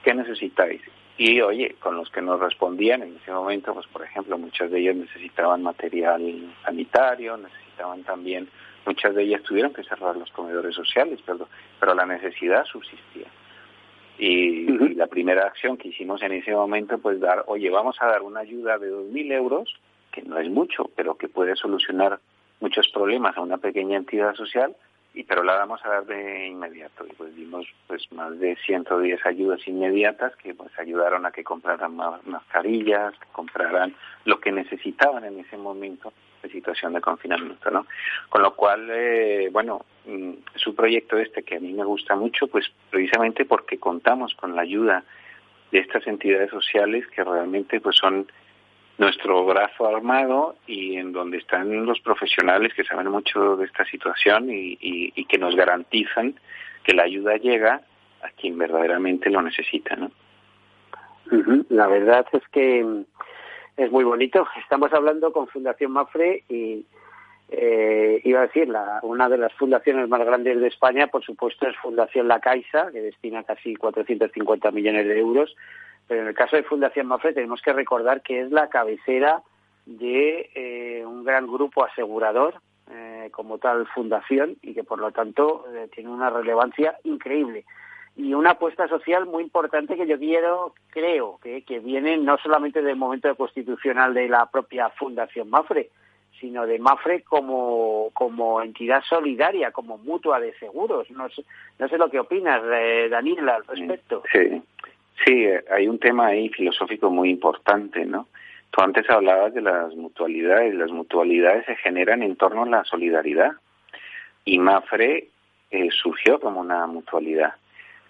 ¿Qué 0.05 0.13
necesitáis? 0.13 0.83
Y 1.17 1.41
oye, 1.41 1.77
con 1.79 1.97
los 1.97 2.11
que 2.11 2.21
nos 2.21 2.39
respondían 2.39 3.01
en 3.01 3.15
ese 3.15 3.31
momento, 3.31 3.73
pues 3.73 3.87
por 3.87 4.03
ejemplo, 4.03 4.37
muchas 4.37 4.69
de 4.69 4.79
ellas 4.79 4.95
necesitaban 4.95 5.63
material 5.63 6.53
sanitario, 6.63 7.35
necesitaban 7.37 8.03
también, 8.03 8.47
muchas 8.85 9.15
de 9.15 9.23
ellas 9.23 9.41
tuvieron 9.41 9.73
que 9.73 9.83
cerrar 9.83 10.15
los 10.15 10.29
comedores 10.31 10.75
sociales, 10.75 11.19
pero, 11.25 11.49
pero 11.79 11.95
la 11.95 12.05
necesidad 12.05 12.65
subsistía. 12.65 13.25
Y, 14.19 14.71
y 14.71 14.93
la 14.93 15.07
primera 15.07 15.47
acción 15.47 15.75
que 15.75 15.87
hicimos 15.87 16.21
en 16.21 16.33
ese 16.33 16.51
momento, 16.51 16.99
pues 16.99 17.19
dar, 17.19 17.43
oye, 17.47 17.71
vamos 17.71 17.97
a 17.99 18.05
dar 18.05 18.21
una 18.21 18.41
ayuda 18.41 18.77
de 18.77 18.93
2.000 18.93 19.31
euros, 19.31 19.75
que 20.11 20.21
no 20.21 20.37
es 20.37 20.51
mucho, 20.51 20.91
pero 20.95 21.15
que 21.15 21.29
puede 21.29 21.55
solucionar 21.55 22.19
muchos 22.59 22.89
problemas 22.89 23.35
a 23.37 23.41
una 23.41 23.57
pequeña 23.57 23.97
entidad 23.97 24.35
social, 24.35 24.75
y 25.15 25.23
pero 25.23 25.43
la 25.43 25.55
vamos 25.55 25.79
a 25.85 25.89
dar 25.89 26.05
de 26.05 26.47
inmediato. 26.47 27.05
Y 27.09 27.13
pues 27.13 27.33
dimos 27.35 27.65
pues 27.87 28.11
más 28.11 28.37
de 28.37 28.57
110 28.65 29.25
ayudas 29.25 29.65
inmediatas 29.65 30.35
que 30.35 30.53
pues 30.53 30.77
ayudaron 30.77 31.25
a 31.25 31.31
que 31.31 31.43
compraran 31.43 31.95
más 31.95 32.25
mascarillas, 32.27 33.13
que 33.17 33.27
compraran 33.31 33.95
lo 34.25 34.39
que 34.39 34.51
necesitaban 34.51 35.23
en 35.23 35.39
ese 35.39 35.57
momento 35.57 36.11
de 36.43 36.49
situación 36.49 36.93
de 36.93 37.01
confinamiento, 37.01 37.71
¿no? 37.71 37.87
Con 38.29 38.41
lo 38.41 38.55
cual, 38.55 38.89
eh, 38.91 39.49
bueno, 39.51 39.85
mm, 40.05 40.31
es 40.53 40.67
un 40.67 40.75
proyecto 40.75 41.17
este 41.17 41.43
que 41.43 41.55
a 41.55 41.59
mí 41.59 41.71
me 41.71 41.85
gusta 41.85 42.15
mucho, 42.15 42.47
pues 42.47 42.69
precisamente 42.89 43.45
porque 43.45 43.79
contamos 43.79 44.35
con 44.35 44.53
la 44.53 44.63
ayuda 44.63 45.03
de 45.71 45.79
estas 45.79 46.05
entidades 46.07 46.49
sociales 46.49 47.07
que 47.07 47.23
realmente 47.23 47.79
pues 47.79 47.95
son 47.95 48.27
nuestro 48.97 49.45
brazo 49.45 49.87
armado 49.87 50.55
y 50.67 50.95
en 50.97 51.11
donde 51.11 51.37
están 51.37 51.85
los 51.85 51.99
profesionales 51.99 52.73
que 52.73 52.83
saben 52.85 53.09
mucho 53.09 53.57
de 53.57 53.65
esta 53.65 53.83
situación 53.85 54.49
y, 54.49 54.77
y- 54.79 55.25
que 55.25 55.37
nos 55.37 55.55
garantizan 55.55 56.35
que 56.83 56.93
la 56.93 57.03
ayuda 57.03 57.35
llega 57.37 57.81
a 58.21 58.29
quien 58.29 58.57
verdaderamente 58.57 59.29
lo 59.29 59.41
necesita, 59.41 59.95
¿no? 59.95 60.11
La 61.69 61.87
verdad 61.87 62.25
es 62.31 62.47
que 62.49 62.83
mm, 62.83 63.03
es 63.77 63.91
muy 63.91 64.03
bonito. 64.03 64.47
Estamos 64.61 64.93
hablando 64.93 65.33
con 65.33 65.47
Fundación 65.47 65.91
Mafre 65.91 66.43
y 66.47 66.85
eh, 67.49 68.21
iba 68.23 68.39
a 68.39 68.43
decir, 68.47 68.69
la, 68.69 68.99
una 69.03 69.27
de 69.29 69.37
las 69.37 69.53
fundaciones 69.53 70.07
más 70.07 70.23
grandes 70.25 70.59
de 70.59 70.67
España, 70.67 71.07
por 71.07 71.23
supuesto, 71.23 71.67
es 71.67 71.75
Fundación 71.77 72.27
La 72.27 72.39
Caixa, 72.39 72.91
que 72.91 73.01
destina 73.01 73.43
casi 73.43 73.75
450 73.75 74.71
millones 74.71 75.07
de 75.07 75.19
euros. 75.19 75.55
Pero 76.07 76.21
en 76.21 76.27
el 76.27 76.35
caso 76.35 76.55
de 76.55 76.63
Fundación 76.63 77.07
Mafre 77.07 77.33
tenemos 77.33 77.61
que 77.61 77.73
recordar 77.73 78.21
que 78.21 78.41
es 78.41 78.51
la 78.51 78.69
cabecera 78.69 79.41
de 79.85 80.49
eh, 80.55 81.05
un 81.05 81.23
gran 81.23 81.47
grupo 81.47 81.83
asegurador 81.83 82.61
eh, 82.91 83.29
como 83.31 83.57
tal 83.57 83.87
fundación 83.87 84.57
y 84.61 84.73
que 84.73 84.83
por 84.83 84.99
lo 84.99 85.11
tanto 85.11 85.65
eh, 85.73 85.89
tiene 85.93 86.09
una 86.09 86.29
relevancia 86.29 86.97
increíble 87.03 87.65
y 88.17 88.33
una 88.33 88.51
apuesta 88.51 88.87
social 88.87 89.25
muy 89.25 89.43
importante 89.43 89.95
que 89.95 90.07
yo 90.07 90.17
quiero, 90.17 90.73
creo, 90.89 91.37
que, 91.43 91.63
que 91.63 91.79
viene 91.79 92.17
no 92.17 92.37
solamente 92.37 92.81
del 92.81 92.95
momento 92.95 93.33
constitucional 93.35 94.13
de 94.13 94.29
la 94.29 94.45
propia 94.45 94.89
Fundación 94.89 95.49
Mafre, 95.49 95.89
sino 96.39 96.65
de 96.65 96.79
Mafre 96.79 97.23
como, 97.23 98.09
como 98.13 98.61
entidad 98.61 99.03
solidaria, 99.07 99.71
como 99.71 99.97
mutua 99.97 100.39
de 100.39 100.53
seguros. 100.59 101.09
No 101.11 101.29
sé, 101.29 101.43
no 101.77 101.87
sé 101.89 101.97
lo 101.97 102.09
que 102.09 102.19
opinas, 102.19 102.61
eh, 102.73 103.09
Daniel, 103.09 103.49
al 103.49 103.65
respecto. 103.65 104.23
Sí, 104.31 104.61
sí, 105.23 105.45
eh, 105.45 105.63
hay 105.71 105.87
un 105.87 105.99
tema 105.99 106.27
ahí 106.27 106.49
filosófico 106.49 107.09
muy 107.09 107.29
importante, 107.29 108.05
¿no? 108.05 108.27
Tú 108.71 108.81
antes 108.81 109.09
hablabas 109.09 109.53
de 109.53 109.61
las 109.61 109.95
mutualidades. 109.95 110.75
Las 110.75 110.91
mutualidades 110.91 111.65
se 111.65 111.75
generan 111.77 112.23
en 112.23 112.35
torno 112.35 112.63
a 112.63 112.65
la 112.65 112.83
solidaridad. 112.83 113.53
Y 114.43 114.59
Mafre 114.59 115.29
eh, 115.71 115.89
surgió 115.91 116.39
como 116.39 116.59
una 116.59 116.85
mutualidad. 116.85 117.53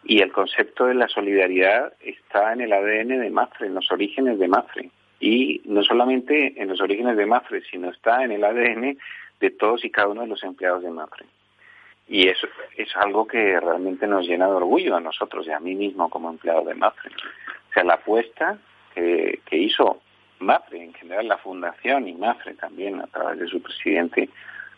Y 0.03 0.21
el 0.21 0.31
concepto 0.31 0.85
de 0.85 0.95
la 0.95 1.07
solidaridad 1.07 1.93
está 1.99 2.53
en 2.53 2.61
el 2.61 2.73
ADN 2.73 3.19
de 3.19 3.29
Mafre, 3.29 3.67
en 3.67 3.75
los 3.75 3.91
orígenes 3.91 4.39
de 4.39 4.47
Mafre. 4.47 4.89
Y 5.19 5.61
no 5.65 5.83
solamente 5.83 6.59
en 6.61 6.67
los 6.67 6.81
orígenes 6.81 7.15
de 7.17 7.25
Mafre, 7.25 7.61
sino 7.69 7.89
está 7.89 8.23
en 8.23 8.31
el 8.31 8.43
ADN 8.43 8.97
de 9.39 9.49
todos 9.51 9.85
y 9.85 9.89
cada 9.89 10.07
uno 10.07 10.21
de 10.21 10.27
los 10.27 10.43
empleados 10.43 10.83
de 10.83 10.89
Mafre. 10.91 11.25
Y 12.07 12.27
eso 12.27 12.47
es 12.77 12.95
algo 12.97 13.27
que 13.27 13.59
realmente 13.59 14.05
nos 14.05 14.27
llena 14.27 14.47
de 14.47 14.53
orgullo 14.53 14.95
a 14.95 14.99
nosotros 14.99 15.47
y 15.47 15.51
a 15.51 15.59
mí 15.59 15.75
mismo 15.75 16.09
como 16.09 16.29
empleado 16.29 16.63
de 16.65 16.75
Mafre. 16.75 17.11
O 17.69 17.73
sea, 17.73 17.83
la 17.83 17.95
apuesta 17.95 18.57
que, 18.93 19.39
que 19.45 19.57
hizo 19.57 20.01
Mafre, 20.39 20.83
en 20.83 20.93
general 20.93 21.27
la 21.27 21.37
fundación 21.37 22.07
y 22.07 22.13
Mafre 22.13 22.53
también 22.53 23.01
a 23.01 23.07
través 23.07 23.39
de 23.39 23.47
su 23.47 23.61
presidente 23.61 24.29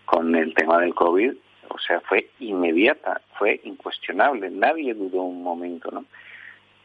con 0.05 0.33
el 0.35 0.53
tema 0.53 0.79
del 0.79 0.95
COVID, 0.95 1.33
o 1.69 1.77
sea, 1.79 1.99
fue 2.01 2.29
inmediata, 2.39 3.21
fue 3.37 3.59
incuestionable, 3.63 4.49
nadie 4.49 4.93
dudó 4.93 5.23
un 5.23 5.43
momento, 5.43 5.91
¿no? 5.91 6.05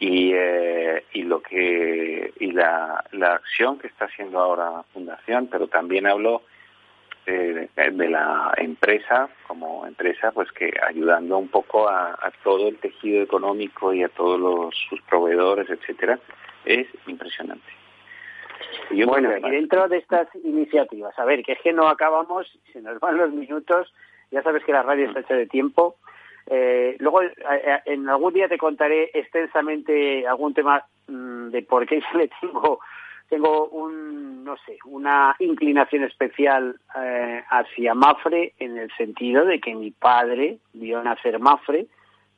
Y, 0.01 0.33
eh, 0.35 1.05
y 1.13 1.23
lo 1.23 1.41
que 1.41 2.33
y 2.41 2.51
la, 2.51 3.05
la 3.13 3.35
acción 3.35 3.79
que 3.79 3.87
está 3.87 4.07
haciendo 4.07 4.41
ahora 4.41 4.71
la 4.71 4.83
fundación, 4.93 5.47
pero 5.47 5.69
también 5.69 6.09
hablo 6.09 6.43
eh, 7.27 7.69
de 7.77 8.09
la 8.09 8.53
empresa 8.57 9.29
como 9.47 9.87
empresa, 9.87 10.33
pues 10.33 10.51
que 10.53 10.73
ayudando 10.87 11.39
un 11.39 11.49
poco 11.49 11.89
a, 11.89 12.13
a 12.13 12.33
todo 12.43 12.69
el 12.69 12.79
tejido 12.79 13.23
económico 13.23 13.93
y 13.93 14.03
a 14.03 14.09
todos 14.09 14.41
los, 14.41 14.75
sus 14.89 15.01
proveedores, 15.03 15.69
etcétera, 15.71 16.19
es 16.65 16.87
impresionante. 17.07 17.83
Y 18.91 18.99
yo 18.99 19.07
bueno, 19.07 19.37
y 19.37 19.51
dentro 19.51 19.89
de 19.89 19.99
estas 19.99 20.29
iniciativas, 20.45 21.19
a 21.19 21.25
ver, 21.25 21.43
que 21.43 21.53
es 21.53 21.61
que 21.61 21.73
no 21.73 21.89
acabamos, 21.89 22.47
se 22.73 22.81
nos 22.81 22.99
van 23.01 23.17
los 23.17 23.33
minutos, 23.33 23.93
ya 24.31 24.43
sabes 24.43 24.65
que 24.65 24.73
la 24.73 24.83
radio 24.83 25.07
está 25.07 25.21
hecha 25.21 25.35
de 25.35 25.47
tiempo. 25.47 25.97
Eh, 26.47 26.97
luego, 26.99 27.23
eh, 27.23 27.33
en 27.87 28.09
algún 28.09 28.35
día 28.35 28.49
te 28.49 28.59
contaré 28.59 29.11
extensamente 29.15 30.27
algún 30.27 30.55
tema 30.55 30.85
mmm, 31.07 31.51
de 31.51 31.63
por 31.63 31.87
qué 31.87 32.01
se 32.13 32.19
le 32.19 32.31
tengo 32.41 32.81
tengo 33.33 33.67
un 33.69 34.45
no 34.45 34.57
sé 34.67 34.77
una 34.85 35.35
inclinación 35.39 36.05
especial 36.05 36.77
eh, 37.01 37.43
hacia 37.49 37.95
Mafre 37.95 38.53
en 38.59 38.77
el 38.77 38.91
sentido 38.95 39.47
de 39.47 39.59
que 39.59 39.75
mi 39.75 39.91
padre 39.91 40.59
vio 40.75 41.03
nacer 41.03 41.39
Mafre 41.39 41.87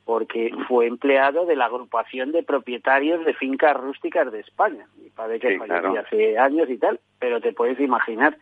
porque 0.05 0.51
fue 0.69 0.87
empleado 0.87 1.45
de 1.45 1.57
la 1.57 1.65
agrupación 1.65 2.31
de 2.31 2.43
propietarios 2.43 3.25
de 3.25 3.33
fincas 3.33 3.75
rústicas 3.75 4.31
de 4.31 4.39
España. 4.39 4.87
Mi 5.03 5.09
padre 5.09 5.37
que 5.41 5.49
Sí, 5.49 5.57
falleció 5.57 5.81
claro. 5.81 5.99
hace 5.99 6.37
años 6.37 6.69
y 6.69 6.77
tal, 6.77 7.01
pero 7.19 7.41
te 7.41 7.51
puedes 7.51 7.77
imaginar 7.81 8.37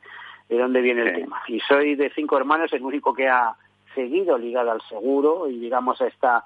de 0.48 0.58
dónde 0.60 0.82
viene 0.82 1.02
el 1.02 1.16
tema. 1.16 1.42
Y 1.48 1.60
soy 1.62 1.96
de 1.96 2.12
cinco 2.12 2.38
hermanos 2.38 2.72
el 2.74 2.84
único 2.84 3.16
que 3.16 3.30
ha 3.30 3.56
seguido 3.96 4.38
ligado 4.38 4.72
al 4.72 4.82
seguro 4.90 5.50
y 5.50 5.58
digamos 5.58 6.00
a 6.02 6.08
esta 6.08 6.44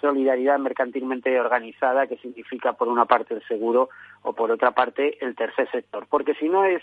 solidaridad 0.00 0.58
mercantilmente 0.58 1.38
organizada 1.40 2.06
que 2.06 2.16
significa 2.18 2.72
por 2.74 2.88
una 2.88 3.04
parte 3.04 3.34
el 3.34 3.42
seguro 3.46 3.90
o 4.22 4.32
por 4.32 4.50
otra 4.50 4.70
parte 4.72 5.18
el 5.24 5.34
tercer 5.34 5.70
sector. 5.70 6.06
Porque 6.08 6.34
si 6.34 6.48
no 6.48 6.64
es 6.64 6.82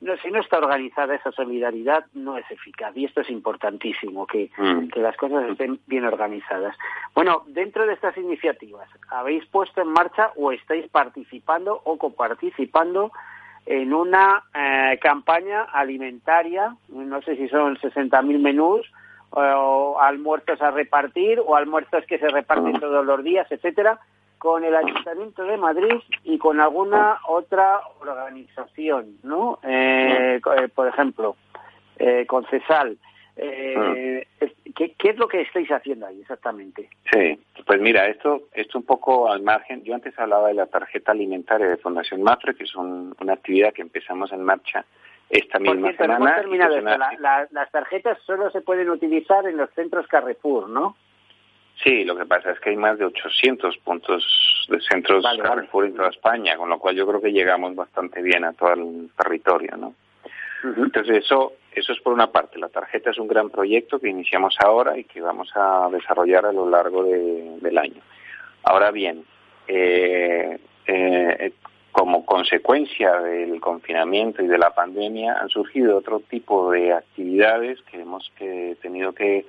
no, 0.00 0.14
si 0.18 0.30
no 0.30 0.40
está 0.40 0.58
organizada 0.58 1.14
esa 1.14 1.32
solidaridad 1.32 2.04
no 2.12 2.36
es 2.36 2.44
eficaz 2.50 2.94
y 2.96 3.06
esto 3.06 3.22
es 3.22 3.30
importantísimo 3.30 4.26
que, 4.26 4.50
Mm. 4.58 4.88
que 4.88 5.00
las 5.00 5.16
cosas 5.16 5.48
estén 5.50 5.80
bien 5.86 6.04
organizadas. 6.04 6.76
Bueno, 7.14 7.44
dentro 7.46 7.86
de 7.86 7.94
estas 7.94 8.16
iniciativas, 8.18 8.88
¿habéis 9.08 9.46
puesto 9.46 9.80
en 9.80 9.88
marcha 9.88 10.32
o 10.36 10.52
estáis 10.52 10.86
participando 10.88 11.80
o 11.84 11.96
coparticipando 11.96 13.10
en 13.64 13.94
una 13.94 14.42
eh, 14.54 14.98
campaña 15.00 15.62
alimentaria? 15.62 16.76
No 16.88 17.22
sé 17.22 17.36
si 17.36 17.48
son 17.48 17.78
60.000 17.78 18.38
menús 18.38 18.86
o 19.38 20.00
almuerzos 20.00 20.60
a 20.62 20.70
repartir 20.70 21.40
o 21.40 21.54
almuerzos 21.56 22.04
que 22.06 22.18
se 22.18 22.28
reparten 22.28 22.80
todos 22.80 23.04
los 23.04 23.22
días, 23.22 23.46
etcétera, 23.50 23.98
con 24.38 24.64
el 24.64 24.74
Ayuntamiento 24.74 25.44
de 25.44 25.56
Madrid 25.56 25.94
y 26.24 26.38
con 26.38 26.60
alguna 26.60 27.18
otra 27.28 27.80
organización, 28.00 29.16
¿no? 29.22 29.58
Eh, 29.62 30.40
eh, 30.58 30.68
por 30.74 30.88
ejemplo, 30.88 31.36
eh, 31.98 32.24
con 32.26 32.44
CESAL. 32.46 32.96
Eh, 33.38 34.26
¿qué, 34.74 34.92
qué 34.94 35.10
es 35.10 35.18
lo 35.18 35.28
que 35.28 35.42
estáis 35.42 35.70
haciendo 35.70 36.06
ahí 36.06 36.22
exactamente? 36.22 36.88
Sí, 37.12 37.38
pues 37.66 37.80
mira, 37.80 38.06
esto, 38.06 38.44
esto 38.54 38.78
un 38.78 38.84
poco 38.86 39.30
al 39.30 39.42
margen. 39.42 39.82
Yo 39.84 39.94
antes 39.94 40.18
hablaba 40.18 40.48
de 40.48 40.54
la 40.54 40.66
tarjeta 40.66 41.12
alimentaria 41.12 41.68
de 41.68 41.76
Fundación 41.76 42.22
Mafre, 42.22 42.54
que 42.54 42.64
es 42.64 42.74
un- 42.74 43.14
una 43.20 43.34
actividad 43.34 43.74
que 43.74 43.82
empezamos 43.82 44.32
en 44.32 44.42
marcha 44.42 44.86
esta 45.30 45.58
Por 45.58 45.74
misma 45.74 45.88
cierto, 45.88 46.02
semana. 46.04 46.36
terminado 46.36 46.72
es 46.76 46.84
esto. 46.84 46.98
La- 46.98 47.12
la- 47.18 47.48
las 47.50 47.70
tarjetas 47.70 48.18
solo 48.26 48.50
se 48.50 48.60
pueden 48.60 48.90
utilizar 48.90 49.46
en 49.46 49.56
los 49.56 49.70
centros 49.70 50.06
Carrefour, 50.06 50.68
¿no? 50.68 50.96
Sí, 51.82 52.04
lo 52.04 52.16
que 52.16 52.24
pasa 52.24 52.52
es 52.52 52.60
que 52.60 52.70
hay 52.70 52.76
más 52.76 52.98
de 52.98 53.04
800 53.04 53.76
puntos 53.78 54.24
de 54.70 54.80
centros 54.80 55.22
Vale, 55.22 55.42
vale. 55.42 55.48
Carrefour 55.54 55.84
en 55.86 55.94
toda 55.94 56.08
España, 56.08 56.56
con 56.56 56.70
lo 56.70 56.78
cual 56.78 56.96
yo 56.96 57.06
creo 57.06 57.20
que 57.20 57.32
llegamos 57.32 57.74
bastante 57.74 58.22
bien 58.22 58.44
a 58.44 58.52
todo 58.54 58.72
el 58.72 59.10
territorio, 59.16 59.76
¿no? 59.76 59.94
Entonces 60.64 61.18
eso, 61.24 61.52
eso 61.72 61.92
es 61.92 62.00
por 62.00 62.12
una 62.14 62.28
parte. 62.32 62.58
La 62.58 62.68
tarjeta 62.70 63.10
es 63.10 63.18
un 63.18 63.28
gran 63.28 63.50
proyecto 63.50 64.00
que 64.00 64.08
iniciamos 64.08 64.56
ahora 64.64 64.96
y 64.98 65.04
que 65.04 65.20
vamos 65.20 65.50
a 65.54 65.88
desarrollar 65.92 66.46
a 66.46 66.52
lo 66.52 66.68
largo 66.68 67.04
de- 67.04 67.58
del 67.60 67.76
año. 67.78 68.00
Ahora 68.64 68.90
bien, 68.90 69.24
eh, 69.68 70.58
eh, 70.86 71.52
como 71.96 72.26
consecuencia 72.26 73.20
del 73.22 73.58
confinamiento 73.58 74.42
y 74.42 74.46
de 74.46 74.58
la 74.58 74.74
pandemia 74.74 75.38
han 75.40 75.48
surgido 75.48 75.96
otro 75.96 76.20
tipo 76.20 76.70
de 76.70 76.92
actividades 76.92 77.80
que 77.90 78.02
hemos 78.02 78.30
que 78.36 78.76
tenido 78.82 79.14
que 79.14 79.46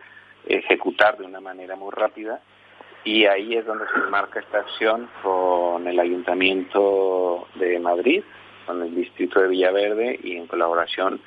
ejecutar 0.47 1.17
de 1.17 1.25
una 1.25 1.41
manera 1.41 1.75
muy 1.75 1.91
rápida 1.91 2.39
y 3.03 3.25
ahí 3.25 3.55
es 3.55 3.65
donde 3.65 3.83
se 3.93 3.99
marca 4.09 4.39
esta 4.39 4.59
acción 4.59 5.09
con 5.21 5.85
el 5.89 5.99
Ayuntamiento 5.99 7.49
de 7.55 7.79
Madrid, 7.79 8.23
con 8.65 8.81
el 8.81 8.95
Distrito 8.95 9.41
de 9.41 9.49
Villaverde 9.49 10.17
y 10.23 10.37
en 10.37 10.47
colaboración 10.47 11.19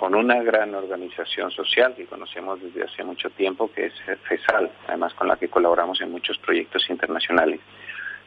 con 0.00 0.16
una 0.16 0.42
gran 0.42 0.74
organización 0.74 1.52
social 1.52 1.94
que 1.94 2.06
conocemos 2.06 2.60
desde 2.60 2.82
hace 2.82 3.04
mucho 3.04 3.30
tiempo, 3.30 3.70
que 3.72 3.86
es 3.86 3.94
FESAL, 4.24 4.72
además 4.88 5.14
con 5.14 5.28
la 5.28 5.36
que 5.36 5.48
colaboramos 5.48 6.00
en 6.00 6.10
muchos 6.10 6.36
proyectos 6.38 6.90
internacionales. 6.90 7.60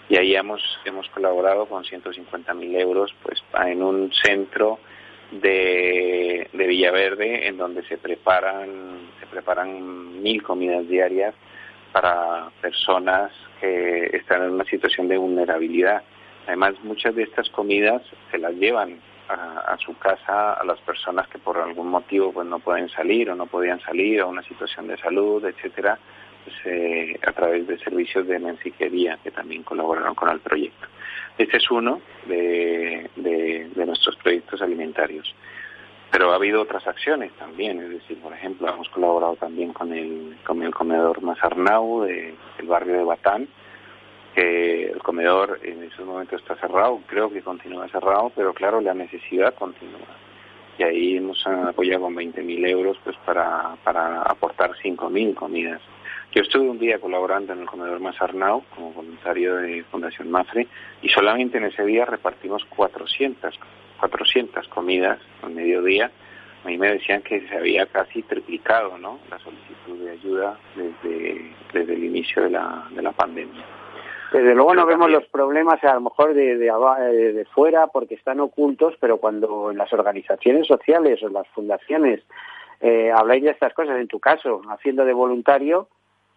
Y 0.09 0.17
ahí 0.17 0.35
hemos, 0.35 0.61
hemos 0.85 1.09
colaborado 1.09 1.65
con 1.65 1.83
150 1.83 2.53
mil 2.53 2.75
euros 2.75 3.13
pues, 3.23 3.43
en 3.65 3.83
un 3.83 4.11
centro 4.13 4.79
de, 5.31 6.49
de 6.53 6.67
Villaverde 6.67 7.47
en 7.47 7.57
donde 7.57 7.83
se 7.83 7.97
preparan, 7.97 9.09
se 9.19 9.25
preparan 9.25 10.21
mil 10.21 10.41
comidas 10.43 10.87
diarias 10.87 11.35
para 11.91 12.49
personas 12.61 13.31
que 13.59 14.15
están 14.15 14.43
en 14.43 14.51
una 14.51 14.65
situación 14.65 15.07
de 15.07 15.17
vulnerabilidad. 15.17 16.03
Además, 16.45 16.75
muchas 16.83 17.13
de 17.15 17.23
estas 17.23 17.49
comidas 17.49 18.01
se 18.31 18.37
las 18.37 18.53
llevan 18.53 18.99
a, 19.27 19.73
a 19.73 19.77
su 19.79 19.97
casa 19.97 20.53
a 20.53 20.63
las 20.63 20.79
personas 20.79 21.27
que 21.27 21.37
por 21.37 21.57
algún 21.57 21.89
motivo 21.89 22.31
pues 22.31 22.47
no 22.47 22.59
pueden 22.59 22.87
salir 22.89 23.29
o 23.29 23.35
no 23.35 23.47
podían 23.47 23.81
salir 23.81 24.21
o 24.21 24.29
una 24.29 24.43
situación 24.43 24.87
de 24.87 24.97
salud, 24.97 25.43
etcétera, 25.43 25.99
eh, 26.65 27.19
a 27.25 27.31
través 27.31 27.67
de 27.67 27.77
servicios 27.79 28.27
de 28.27 28.39
mensajería 28.39 29.17
que 29.23 29.31
también 29.31 29.63
colaboraron 29.63 30.15
con 30.15 30.29
el 30.29 30.39
proyecto. 30.39 30.87
Este 31.37 31.57
es 31.57 31.69
uno 31.71 32.01
de, 32.25 33.09
nuestros 33.75 34.15
proyectos 34.17 34.61
alimentarios. 34.61 35.33
Pero 36.11 36.31
ha 36.31 36.35
habido 36.35 36.61
otras 36.61 36.87
acciones 36.87 37.31
también, 37.33 37.79
es 37.81 37.89
decir, 37.89 38.17
por 38.19 38.33
ejemplo, 38.33 38.69
hemos 38.69 38.87
colaborado 38.89 39.35
también 39.35 39.73
con 39.73 39.91
el, 39.93 40.37
con 40.45 40.63
el 40.63 40.73
comedor 40.73 41.21
Mazarnau 41.21 42.03
de- 42.03 42.33
del 42.57 42.67
barrio 42.67 42.95
de 42.97 43.03
Batán, 43.03 43.47
que 44.33 44.91
el 44.91 44.99
comedor 45.03 45.59
en 45.63 45.83
esos 45.83 46.05
momentos 46.05 46.41
está 46.41 46.55
cerrado, 46.55 47.01
creo 47.07 47.29
que 47.31 47.41
continúa 47.41 47.87
cerrado, 47.89 48.31
pero 48.35 48.53
claro, 48.53 48.79
la 48.81 48.93
necesidad 48.93 49.53
continúa. 49.55 50.07
Y 50.79 50.83
ahí 50.83 51.17
hemos 51.17 51.45
apoyado 51.47 52.03
con 52.03 52.15
20.000 52.15 52.69
euros 52.69 52.97
pues 53.03 53.17
para, 53.25 53.75
para 53.83 54.21
aportar 54.21 54.71
5.000 54.81 55.33
comidas. 55.33 55.81
Yo 56.33 56.41
estuve 56.41 56.69
un 56.69 56.77
día 56.77 56.99
colaborando 56.99 57.53
en 57.53 57.61
el 57.61 57.65
comedor 57.65 57.99
Mazarnau 57.99 58.63
como 58.75 58.91
voluntario 58.91 59.55
de 59.55 59.83
Fundación 59.85 60.29
Mafre 60.29 60.67
y 61.01 61.09
solamente 61.09 61.57
en 61.57 61.65
ese 61.65 61.83
día 61.85 62.05
repartimos 62.05 62.65
400, 62.65 63.57
400 63.99 64.67
comidas 64.67 65.19
al 65.41 65.51
mediodía. 65.51 66.11
A 66.63 66.67
mí 66.67 66.77
me 66.77 66.91
decían 66.91 67.21
que 67.21 67.47
se 67.47 67.55
había 67.55 67.85
casi 67.85 68.23
triplicado 68.23 68.97
¿no? 68.97 69.19
la 69.31 69.39
solicitud 69.39 70.03
de 70.03 70.11
ayuda 70.11 70.59
desde, 70.75 71.53
desde 71.73 71.93
el 71.93 72.03
inicio 72.03 72.43
de 72.43 72.49
la, 72.49 72.85
de 72.91 73.01
la 73.01 73.13
pandemia. 73.13 73.63
Desde 74.31 74.53
luego 74.53 74.75
no 74.75 74.85
vemos 74.85 75.09
los 75.09 75.25
problemas 75.27 75.81
a 75.85 75.93
lo 75.93 76.01
mejor 76.01 76.33
de, 76.33 76.57
de, 76.57 76.67
eh, 76.67 77.33
de 77.33 77.45
fuera 77.45 77.87
porque 77.87 78.15
están 78.15 78.41
ocultos, 78.41 78.95
pero 78.99 79.17
cuando 79.17 79.71
en 79.71 79.77
las 79.77 79.93
organizaciones 79.93 80.67
sociales 80.67 81.23
o 81.23 81.27
en 81.27 81.33
las 81.33 81.47
fundaciones 81.49 82.21
eh, 82.81 83.09
habláis 83.15 83.43
de 83.43 83.51
estas 83.51 83.73
cosas, 83.73 83.97
en 83.97 84.07
tu 84.07 84.19
caso, 84.19 84.61
haciendo 84.69 85.05
de 85.05 85.13
voluntario, 85.13 85.87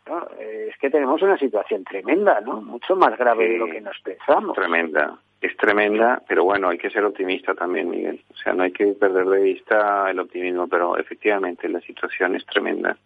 ¿no? 0.08 0.26
Eh, 0.38 0.68
es 0.70 0.78
que 0.78 0.90
tenemos 0.90 1.20
una 1.22 1.38
situación 1.38 1.84
tremenda, 1.84 2.40
¿no? 2.40 2.60
Mucho 2.60 2.96
más 2.96 3.16
grave 3.18 3.46
Sí. 3.46 3.52
de 3.52 3.58
lo 3.58 3.66
que 3.66 3.80
nos 3.80 3.98
pensamos. 4.00 4.56
Tremenda, 4.56 5.18
es 5.40 5.56
tremenda, 5.56 6.22
pero 6.28 6.44
bueno, 6.44 6.68
hay 6.68 6.78
que 6.78 6.90
ser 6.90 7.04
optimista 7.04 7.54
también, 7.54 7.88
Miguel. 7.90 8.22
O 8.32 8.36
sea, 8.36 8.52
no 8.52 8.62
hay 8.62 8.72
que 8.72 8.86
perder 8.88 9.26
de 9.26 9.40
vista 9.42 10.10
el 10.10 10.18
optimismo, 10.18 10.68
pero 10.68 10.96
efectivamente 10.98 11.68
la 11.68 11.80
situación 11.80 12.36
es 12.36 12.44
tremenda. 12.46 12.96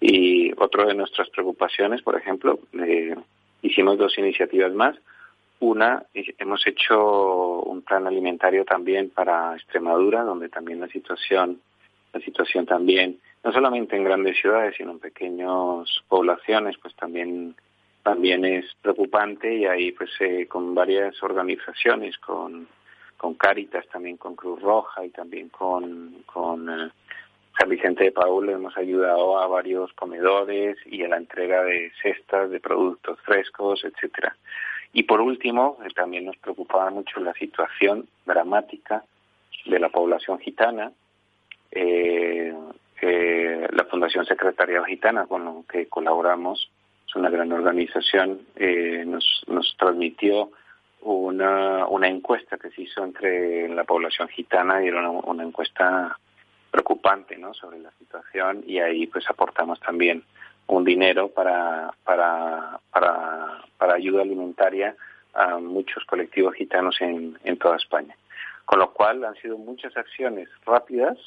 Y 0.00 0.52
otra 0.58 0.86
de 0.86 0.94
nuestras 0.94 1.28
preocupaciones, 1.30 2.02
por 2.02 2.16
ejemplo, 2.16 2.58
eh, 2.72 3.14
hicimos 3.62 3.98
dos 3.98 4.16
iniciativas 4.18 4.72
más. 4.72 4.96
Una, 5.60 6.04
hemos 6.14 6.66
hecho 6.66 7.60
un 7.60 7.82
plan 7.82 8.06
alimentario 8.06 8.64
también 8.64 9.10
para 9.10 9.54
Extremadura, 9.56 10.22
donde 10.22 10.48
también 10.48 10.80
la 10.80 10.88
situación, 10.88 11.60
la 12.14 12.20
situación 12.20 12.64
también, 12.64 13.18
no 13.42 13.52
solamente 13.52 13.96
en 13.96 14.04
grandes 14.04 14.38
ciudades, 14.38 14.74
sino 14.76 14.92
en 14.92 14.98
pequeñas 14.98 15.88
poblaciones, 16.08 16.76
pues 16.78 16.94
también 16.96 17.54
también 18.02 18.44
es 18.46 18.64
preocupante 18.80 19.54
y 19.54 19.66
ahí 19.66 19.92
pues 19.92 20.10
eh, 20.20 20.46
con 20.46 20.74
varias 20.74 21.22
organizaciones, 21.22 22.16
con, 22.18 22.66
con 23.18 23.34
Cáritas, 23.34 23.86
también 23.88 24.16
con 24.16 24.34
Cruz 24.34 24.60
Roja 24.62 25.04
y 25.04 25.10
también 25.10 25.50
con, 25.50 26.22
con 26.24 26.68
eh, 26.70 26.90
San 27.58 27.68
Vicente 27.68 28.04
de 28.04 28.12
Paul 28.12 28.48
hemos 28.48 28.74
ayudado 28.78 29.38
a 29.38 29.46
varios 29.46 29.92
comedores 29.92 30.78
y 30.86 31.02
a 31.02 31.08
la 31.08 31.18
entrega 31.18 31.62
de 31.62 31.92
cestas 32.02 32.50
de 32.50 32.58
productos 32.58 33.20
frescos, 33.20 33.84
etcétera. 33.84 34.34
Y 34.92 35.02
por 35.02 35.20
último, 35.20 35.78
eh, 35.84 35.90
también 35.94 36.24
nos 36.24 36.36
preocupaba 36.38 36.90
mucho 36.90 37.20
la 37.20 37.34
situación 37.34 38.08
dramática 38.24 39.04
de 39.66 39.78
la 39.78 39.90
población 39.90 40.38
gitana. 40.38 40.92
Eh, 41.70 42.54
eh, 43.00 43.68
la 43.70 43.84
Fundación 43.84 44.24
Secretariado 44.26 44.84
Gitana, 44.84 45.26
con 45.26 45.44
lo 45.44 45.64
que 45.68 45.86
colaboramos, 45.86 46.70
es 47.06 47.16
una 47.16 47.30
gran 47.30 47.52
organización, 47.52 48.42
eh, 48.56 49.04
nos, 49.06 49.42
nos 49.48 49.74
transmitió 49.78 50.50
una, 51.02 51.86
una 51.86 52.08
encuesta 52.08 52.58
que 52.58 52.70
se 52.70 52.82
hizo 52.82 53.02
entre 53.02 53.68
la 53.68 53.84
población 53.84 54.28
gitana 54.28 54.82
y 54.82 54.88
era 54.88 55.00
una, 55.00 55.10
una 55.10 55.42
encuesta 55.42 56.18
preocupante 56.70 57.36
¿no? 57.36 57.52
sobre 57.54 57.80
la 57.80 57.90
situación 57.92 58.62
y 58.66 58.78
ahí 58.78 59.06
pues 59.06 59.28
aportamos 59.28 59.80
también 59.80 60.22
un 60.66 60.84
dinero 60.84 61.28
para, 61.28 61.90
para, 62.04 62.78
para, 62.92 63.64
para 63.76 63.94
ayuda 63.94 64.22
alimentaria 64.22 64.94
a 65.34 65.58
muchos 65.58 66.04
colectivos 66.04 66.54
gitanos 66.54 67.00
en, 67.00 67.38
en 67.44 67.56
toda 67.58 67.76
España. 67.76 68.14
Con 68.64 68.78
lo 68.78 68.92
cual 68.92 69.24
han 69.24 69.34
sido 69.36 69.58
muchas 69.58 69.96
acciones 69.96 70.48
rápidas, 70.64 71.18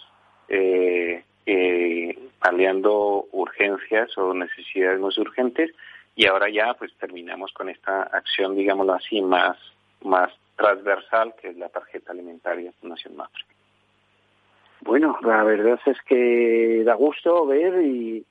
eh, 0.47 1.23
eh, 1.45 2.17
paliando 2.39 3.25
urgencias 3.31 4.17
o 4.17 4.33
necesidades 4.33 4.99
más 4.99 5.17
urgentes 5.17 5.71
y 6.15 6.25
ahora 6.27 6.49
ya 6.49 6.73
pues 6.75 6.93
terminamos 6.97 7.51
con 7.53 7.69
esta 7.69 8.03
acción, 8.03 8.55
digámoslo 8.55 8.93
así, 8.93 9.21
más, 9.21 9.57
más 10.03 10.31
transversal 10.55 11.33
que 11.41 11.49
es 11.49 11.57
la 11.57 11.69
tarjeta 11.69 12.11
alimentaria 12.11 12.71
Fundación 12.79 13.15
Mafre. 13.15 13.43
Bueno, 14.81 15.17
la 15.21 15.43
verdad 15.43 15.79
es 15.85 15.97
que 16.05 16.83
da 16.85 16.93
gusto 16.95 17.45
ver 17.45 17.81
y, 17.83 18.25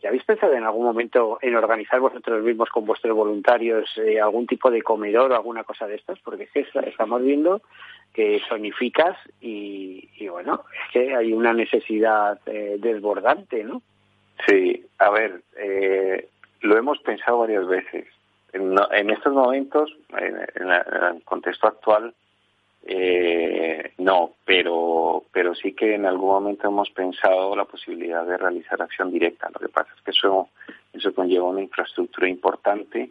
¿y 0.00 0.06
habéis 0.06 0.24
pensado 0.24 0.52
en 0.52 0.64
algún 0.64 0.84
momento 0.84 1.38
en 1.42 1.56
organizar 1.56 1.98
vosotros 2.00 2.42
mismos 2.44 2.70
con 2.70 2.86
vuestros 2.86 3.14
voluntarios 3.14 3.90
eh, 3.98 4.20
algún 4.20 4.46
tipo 4.46 4.70
de 4.70 4.82
comedor 4.82 5.32
o 5.32 5.34
alguna 5.34 5.64
cosa 5.64 5.86
de 5.86 5.96
estas? 5.96 6.18
Porque 6.20 6.44
es 6.44 6.50
que 6.50 6.66
estamos 6.88 7.22
viendo 7.22 7.60
que 8.16 8.40
sonificas 8.48 9.14
y, 9.42 10.08
y 10.16 10.28
bueno, 10.28 10.64
es 10.72 10.92
que 10.94 11.14
hay 11.14 11.34
una 11.34 11.52
necesidad 11.52 12.40
eh, 12.46 12.76
desbordante, 12.78 13.62
¿no? 13.62 13.82
Sí, 14.46 14.86
a 14.98 15.10
ver, 15.10 15.42
eh, 15.58 16.26
lo 16.62 16.78
hemos 16.78 16.98
pensado 17.00 17.40
varias 17.40 17.66
veces. 17.66 18.06
En, 18.54 18.74
en 18.92 19.10
estos 19.10 19.34
momentos, 19.34 19.94
en, 20.16 20.66
la, 20.66 20.78
el 21.14 21.22
contexto 21.24 21.66
actual, 21.66 22.14
eh, 22.86 23.92
no, 23.98 24.30
pero, 24.46 25.24
pero 25.30 25.54
sí 25.54 25.74
que 25.74 25.94
en 25.94 26.06
algún 26.06 26.30
momento 26.30 26.68
hemos 26.68 26.88
pensado 26.88 27.54
la 27.54 27.66
posibilidad 27.66 28.24
de 28.24 28.38
realizar 28.38 28.80
acción 28.80 29.12
directa. 29.12 29.50
Lo 29.52 29.60
que 29.60 29.68
pasa 29.68 29.90
es 29.94 30.02
que 30.02 30.12
eso, 30.12 30.48
eso 30.94 31.14
conlleva 31.14 31.48
una 31.48 31.60
infraestructura 31.60 32.30
importante 32.30 33.10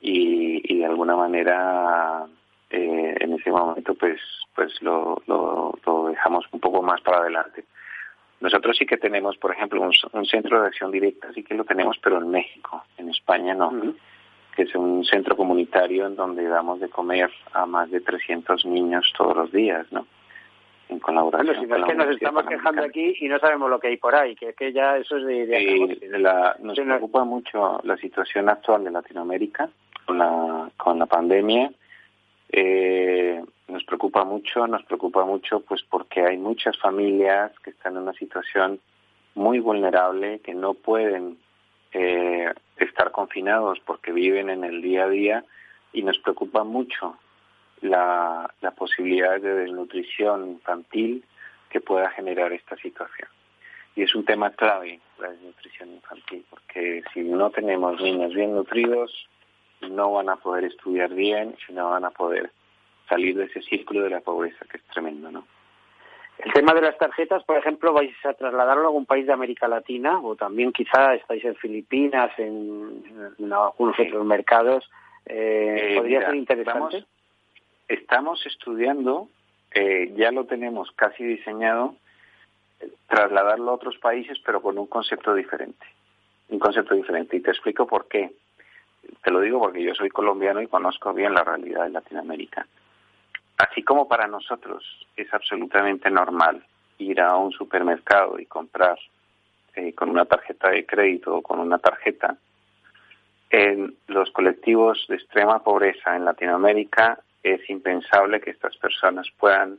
y, 0.00 0.72
y 0.72 0.78
de 0.78 0.86
alguna 0.86 1.16
manera 1.16 2.28
eh, 2.74 3.14
en 3.20 3.32
ese 3.34 3.50
momento 3.50 3.94
pues, 3.94 4.20
pues 4.54 4.82
lo, 4.82 5.22
lo, 5.26 5.78
lo 5.86 6.06
dejamos 6.08 6.44
un 6.52 6.60
poco 6.60 6.82
más 6.82 7.00
para 7.02 7.18
adelante. 7.18 7.64
Nosotros 8.40 8.76
sí 8.76 8.84
que 8.84 8.96
tenemos, 8.98 9.36
por 9.38 9.52
ejemplo, 9.52 9.80
un, 9.80 9.92
un, 10.12 10.26
centro 10.26 10.60
de 10.60 10.66
acción 10.66 10.90
directa, 10.90 11.32
sí 11.32 11.42
que 11.42 11.54
lo 11.54 11.64
tenemos, 11.64 11.96
pero 12.02 12.18
en 12.18 12.30
México, 12.30 12.84
en 12.98 13.08
España 13.08 13.54
no. 13.54 13.68
Uh 13.68 13.72
-huh. 13.72 13.94
Que 14.54 14.62
es 14.62 14.74
un 14.74 15.04
centro 15.04 15.36
comunitario 15.36 16.06
en 16.06 16.14
donde 16.14 16.44
damos 16.46 16.78
de 16.78 16.88
comer 16.88 17.30
a 17.52 17.66
más 17.66 17.90
de 17.90 18.00
300 18.00 18.66
niños 18.66 19.12
todos 19.16 19.36
los 19.36 19.50
días, 19.50 19.84
¿no? 19.90 20.06
En 20.88 21.00
colaboración. 21.00 21.56
Bueno, 21.56 21.64
si 21.64 21.66
no 21.66 21.76
es 21.76 21.84
que 21.86 21.94
nos 21.94 22.16
estamos 22.16 22.46
quejando 22.46 22.82
aquí 22.84 23.16
y 23.18 23.28
no 23.28 23.38
sabemos 23.38 23.68
lo 23.70 23.80
que 23.80 23.88
hay 23.88 23.96
por 23.96 24.14
ahí, 24.14 24.36
que 24.36 24.50
es 24.50 24.56
que 24.56 24.72
ya 24.72 24.96
eso 24.96 25.16
es 25.16 25.24
de. 25.24 25.46
de 25.46 25.58
sí, 25.58 25.98
la, 26.18 26.54
nos 26.60 26.76
sí, 26.76 26.82
preocupa 26.82 27.24
mucho 27.24 27.80
la 27.82 27.96
situación 27.96 28.48
actual 28.48 28.84
de 28.84 28.90
Latinoamérica 28.90 29.68
con 30.06 30.18
la, 30.18 30.70
con 30.76 30.98
la 30.98 31.06
pandemia. 31.06 31.70
Eh, 32.50 33.42
nos 33.68 33.84
preocupa 33.84 34.24
mucho, 34.24 34.66
nos 34.66 34.84
preocupa 34.84 35.24
mucho 35.24 35.60
pues 35.60 35.82
porque 35.82 36.22
hay 36.22 36.36
muchas 36.36 36.78
familias 36.78 37.52
que 37.60 37.70
están 37.70 37.96
en 37.96 38.02
una 38.02 38.12
situación 38.12 38.80
muy 39.34 39.58
vulnerable, 39.58 40.40
que 40.40 40.54
no 40.54 40.74
pueden 40.74 41.38
eh, 41.92 42.52
estar 42.76 43.10
confinados 43.10 43.80
porque 43.84 44.12
viven 44.12 44.50
en 44.50 44.64
el 44.64 44.82
día 44.82 45.04
a 45.04 45.08
día 45.08 45.44
y 45.92 46.02
nos 46.02 46.18
preocupa 46.18 46.64
mucho 46.64 47.16
la, 47.80 48.52
la 48.60 48.70
posibilidad 48.72 49.40
de 49.40 49.54
desnutrición 49.54 50.48
infantil 50.48 51.24
que 51.70 51.80
pueda 51.80 52.10
generar 52.10 52.52
esta 52.52 52.76
situación. 52.76 53.28
Y 53.96 54.02
es 54.02 54.14
un 54.14 54.24
tema 54.24 54.50
clave 54.50 55.00
la 55.18 55.30
desnutrición 55.30 55.92
infantil, 55.92 56.44
porque 56.50 57.02
si 57.12 57.20
no 57.22 57.50
tenemos 57.50 58.00
niños 58.00 58.34
bien 58.34 58.54
nutridos, 58.54 59.28
no 59.90 60.12
van 60.12 60.28
a 60.28 60.36
poder 60.36 60.64
estudiar 60.64 61.12
bien 61.14 61.56
y 61.68 61.72
no 61.72 61.90
van 61.90 62.04
a 62.04 62.10
poder 62.10 62.50
salir 63.08 63.36
de 63.36 63.44
ese 63.44 63.62
círculo 63.62 64.02
de 64.02 64.10
la 64.10 64.20
pobreza 64.20 64.64
que 64.70 64.78
es 64.78 64.82
tremendo, 64.84 65.30
¿no? 65.30 65.46
El 66.38 66.52
tema 66.52 66.74
de 66.74 66.80
las 66.80 66.98
tarjetas, 66.98 67.44
por 67.44 67.56
ejemplo, 67.56 67.92
vais 67.92 68.12
a 68.24 68.34
trasladarlo 68.34 68.82
a 68.82 68.86
algún 68.86 69.06
país 69.06 69.26
de 69.26 69.32
América 69.32 69.68
Latina 69.68 70.20
o 70.20 70.34
también 70.34 70.72
quizá 70.72 71.14
estáis 71.14 71.44
en 71.44 71.54
Filipinas, 71.54 72.32
en, 72.38 73.34
en 73.38 73.52
algunos 73.52 73.94
sí. 73.96 74.02
otros 74.02 74.26
mercados. 74.26 74.90
Eh, 75.26 75.92
eh, 75.92 75.96
¿Podría 75.96 76.18
mira, 76.18 76.30
ser 76.30 76.36
interesante? 76.36 76.96
Estamos, 76.96 77.08
estamos 77.88 78.46
estudiando, 78.46 79.28
eh, 79.72 80.12
ya 80.16 80.32
lo 80.32 80.44
tenemos 80.44 80.90
casi 80.92 81.22
diseñado, 81.22 81.94
trasladarlo 83.08 83.70
a 83.70 83.74
otros 83.74 83.96
países, 83.98 84.38
pero 84.44 84.60
con 84.60 84.76
un 84.76 84.86
concepto 84.86 85.34
diferente. 85.34 85.86
Un 86.48 86.58
concepto 86.58 86.94
diferente. 86.94 87.36
Y 87.36 87.40
te 87.40 87.52
explico 87.52 87.86
por 87.86 88.08
qué. 88.08 88.32
Te 89.22 89.30
lo 89.30 89.40
digo 89.40 89.58
porque 89.60 89.82
yo 89.82 89.94
soy 89.94 90.08
colombiano 90.08 90.60
y 90.60 90.66
conozco 90.66 91.12
bien 91.12 91.34
la 91.34 91.44
realidad 91.44 91.84
de 91.84 91.90
Latinoamérica. 91.90 92.66
Así 93.58 93.82
como 93.82 94.08
para 94.08 94.26
nosotros 94.26 94.84
es 95.16 95.32
absolutamente 95.32 96.10
normal 96.10 96.64
ir 96.98 97.20
a 97.20 97.36
un 97.36 97.52
supermercado 97.52 98.38
y 98.38 98.46
comprar 98.46 98.98
eh, 99.74 99.92
con 99.94 100.10
una 100.10 100.24
tarjeta 100.24 100.70
de 100.70 100.86
crédito 100.86 101.36
o 101.36 101.42
con 101.42 101.60
una 101.60 101.78
tarjeta, 101.78 102.36
en 103.50 103.94
los 104.08 104.30
colectivos 104.30 105.04
de 105.08 105.16
extrema 105.16 105.62
pobreza 105.62 106.16
en 106.16 106.24
Latinoamérica 106.24 107.20
es 107.42 107.68
impensable 107.70 108.40
que 108.40 108.50
estas 108.50 108.76
personas 108.76 109.28
puedan 109.38 109.78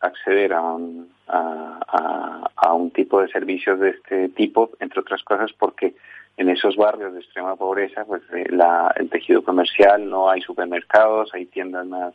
acceder 0.00 0.52
a 0.52 0.62
un, 0.62 1.12
a, 1.26 1.80
a, 1.86 2.50
a 2.54 2.72
un 2.72 2.90
tipo 2.92 3.20
de 3.20 3.28
servicios 3.28 3.80
de 3.80 3.90
este 3.90 4.28
tipo, 4.30 4.70
entre 4.80 5.00
otras 5.00 5.22
cosas 5.24 5.52
porque 5.52 5.94
en 6.36 6.50
esos 6.50 6.76
barrios 6.76 7.14
de 7.14 7.20
extrema 7.20 7.56
pobreza, 7.56 8.04
pues 8.04 8.22
eh, 8.34 8.46
la, 8.50 8.92
el 8.96 9.08
tejido 9.08 9.42
comercial, 9.42 10.08
no 10.08 10.28
hay 10.28 10.40
supermercados, 10.42 11.32
hay 11.34 11.46
tiendas 11.46 11.86
más 11.86 12.14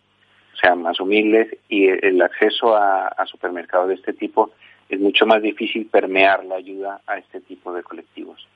o 0.53 0.57
sea, 0.57 0.75
más 0.75 0.99
humildes 0.99 1.57
y 1.69 1.87
el 1.87 2.21
acceso 2.21 2.75
a, 2.75 3.07
a, 3.07 3.25
supermercados 3.25 3.87
de 3.87 3.95
este 3.95 4.13
tipo 4.13 4.51
es 4.89 4.99
mucho 4.99 5.25
más 5.25 5.41
difícil 5.41 5.87
permear 5.87 6.43
la 6.45 6.55
ayuda 6.55 7.01
a 7.07 7.17
este 7.17 7.39
tipo 7.41 7.73
de 7.73 7.81
colectivos. 7.81 8.47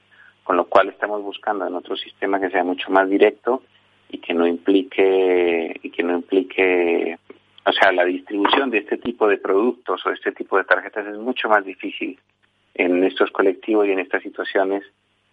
Con 0.43 0.57
lo 0.57 0.65
cual 0.65 0.89
estamos 0.89 1.23
buscando 1.23 1.65
en 1.65 1.73
otro 1.73 1.95
sistema 1.95 2.39
que 2.39 2.49
sea 2.49 2.63
mucho 2.63 2.91
más 2.91 3.09
directo 3.09 3.63
y 4.09 4.19
que 4.19 4.33
no 4.33 4.45
implique 4.45 5.79
y 5.81 5.89
que 5.89 6.03
no 6.03 6.15
implique 6.15 7.17
o 7.67 7.71
sea, 7.71 7.91
la 7.91 8.05
distribución 8.05 8.69
de 8.69 8.79
este 8.79 8.97
tipo 8.97 9.27
de 9.27 9.37
productos 9.37 10.05
o 10.05 10.11
este 10.11 10.31
tipo 10.31 10.57
de 10.57 10.65
tarjetas 10.65 11.07
es 11.07 11.17
mucho 11.17 11.49
más 11.49 11.65
difícil 11.65 12.19
en 12.75 13.03
estos 13.03 13.31
colectivos 13.31 13.87
y 13.87 13.91
en 13.91 13.99
estas 13.99 14.21
situaciones 14.21 14.83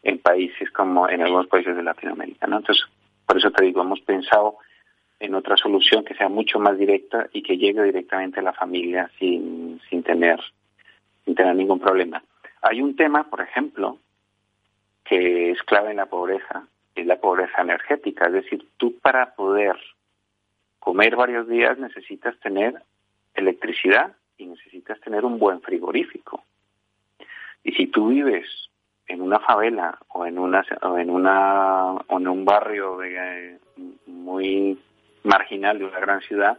en 0.03 0.19
países 0.19 0.71
como 0.71 1.09
en 1.09 1.23
algunos 1.23 1.47
países 1.47 1.77
de 1.77 1.83
Latinoamérica, 1.83 2.47
¿no? 2.47 2.59
Entonces, 2.59 2.85
por 3.27 3.39
eso 3.39 3.51
te 3.51 3.65
digo, 3.65 3.83
hemos 3.83 4.01
pensado 4.01 4.57
en 5.21 5.35
otra 5.35 5.57
solución 5.57 6.05
que 6.05 6.15
sea 6.15 6.29
mucho 6.29 6.59
más 6.59 6.77
directa 6.77 7.29
y 7.33 7.43
que 7.43 7.57
llegue 7.57 7.83
directamente 7.83 8.41
a 8.41 8.43
la 8.43 8.53
familia 8.53 9.09
sin, 9.19 9.81
sin 9.89 10.03
tener 10.03 10.41
sin 11.25 11.35
tener 11.35 11.55
ningún 11.55 11.79
problema. 11.79 12.23
Hay 12.63 12.83
un 12.83 12.97
tema, 12.97 13.29
por 13.31 13.41
ejemplo, 13.41 13.99
que 15.05 15.51
es 15.51 15.63
clave 15.63 15.91
en 15.91 15.97
la 15.99 16.07
pobreza, 16.07 16.67
es 16.95 17.07
la 17.07 17.21
pobreza 17.21 17.63
energética, 17.63 18.27
es 18.27 18.33
decir, 18.33 18.67
tú 18.77 18.99
para 19.01 19.35
poder 19.35 19.77
comer 20.79 21.17
varios 21.17 21.49
días 21.49 21.79
necesitas 21.79 22.39
tener 22.41 22.75
electricidad 23.35 24.15
y 24.37 24.47
necesitas 24.47 25.01
tener 25.01 25.25
un 25.25 25.39
buen 25.39 25.61
frigorífico. 25.61 26.43
Y 27.65 27.73
si 27.73 27.87
tú 27.87 28.09
vives 28.09 28.47
en 29.07 29.21
una 29.21 29.39
favela 29.41 29.99
o 30.09 30.27
en 30.27 30.39
una 30.39 30.65
o 30.83 30.99
en 30.99 31.11
una 31.11 31.93
o 31.93 32.19
en 32.19 32.29
un 32.29 32.45
barrio 32.45 32.99
de, 32.99 33.59
muy 34.07 34.79
marginal 35.25 35.79
de 35.79 35.85
una 35.85 36.01
gran 36.01 36.21
ciudad, 36.21 36.59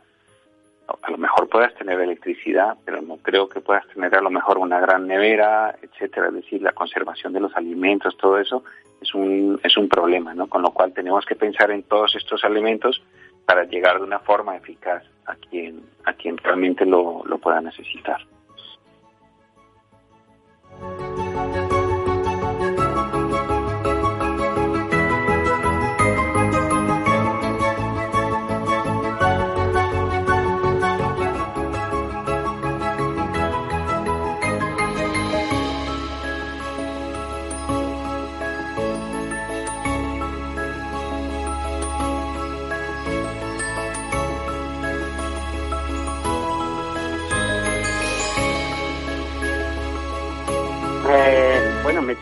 a 0.88 1.12
lo 1.12 1.18
mejor 1.18 1.48
puedas 1.50 1.74
tener 1.76 2.00
electricidad, 2.00 2.78
pero 2.86 3.02
no 3.02 3.18
creo 3.18 3.48
que 3.48 3.62
puedas 3.62 3.88
tener 3.88 4.16
a 4.16 4.22
lo 4.22 4.30
mejor 4.30 4.58
una 4.58 4.80
gran 4.80 5.08
nevera, 5.08 5.76
etcétera. 5.82 6.28
Es 6.28 6.36
decir, 6.36 6.62
la 6.62 6.74
conservación 6.74 7.34
de 7.34 7.40
los 7.40 7.56
alimentos, 7.56 8.18
todo 8.18 8.38
eso 8.38 8.64
es 9.02 9.14
un, 9.14 9.60
es 9.64 9.78
un 9.78 9.88
problema, 9.88 10.34
¿no? 10.34 10.48
Con 10.48 10.62
lo 10.62 10.72
cual 10.72 10.94
tenemos 10.94 11.26
que 11.26 11.36
pensar 11.36 11.72
en 11.72 11.84
todos 11.84 12.16
estos 12.16 12.44
elementos 12.44 13.02
para 13.46 13.64
llegar 13.64 13.98
de 13.98 14.04
una 14.04 14.20
forma 14.20 14.56
eficaz 14.56 15.04
a 15.26 15.36
quien, 15.36 15.82
a 16.06 16.14
quien 16.14 16.38
realmente 16.38 16.86
lo, 16.86 17.24
lo 17.26 17.38
pueda 17.38 17.62
necesitar. 17.62 18.26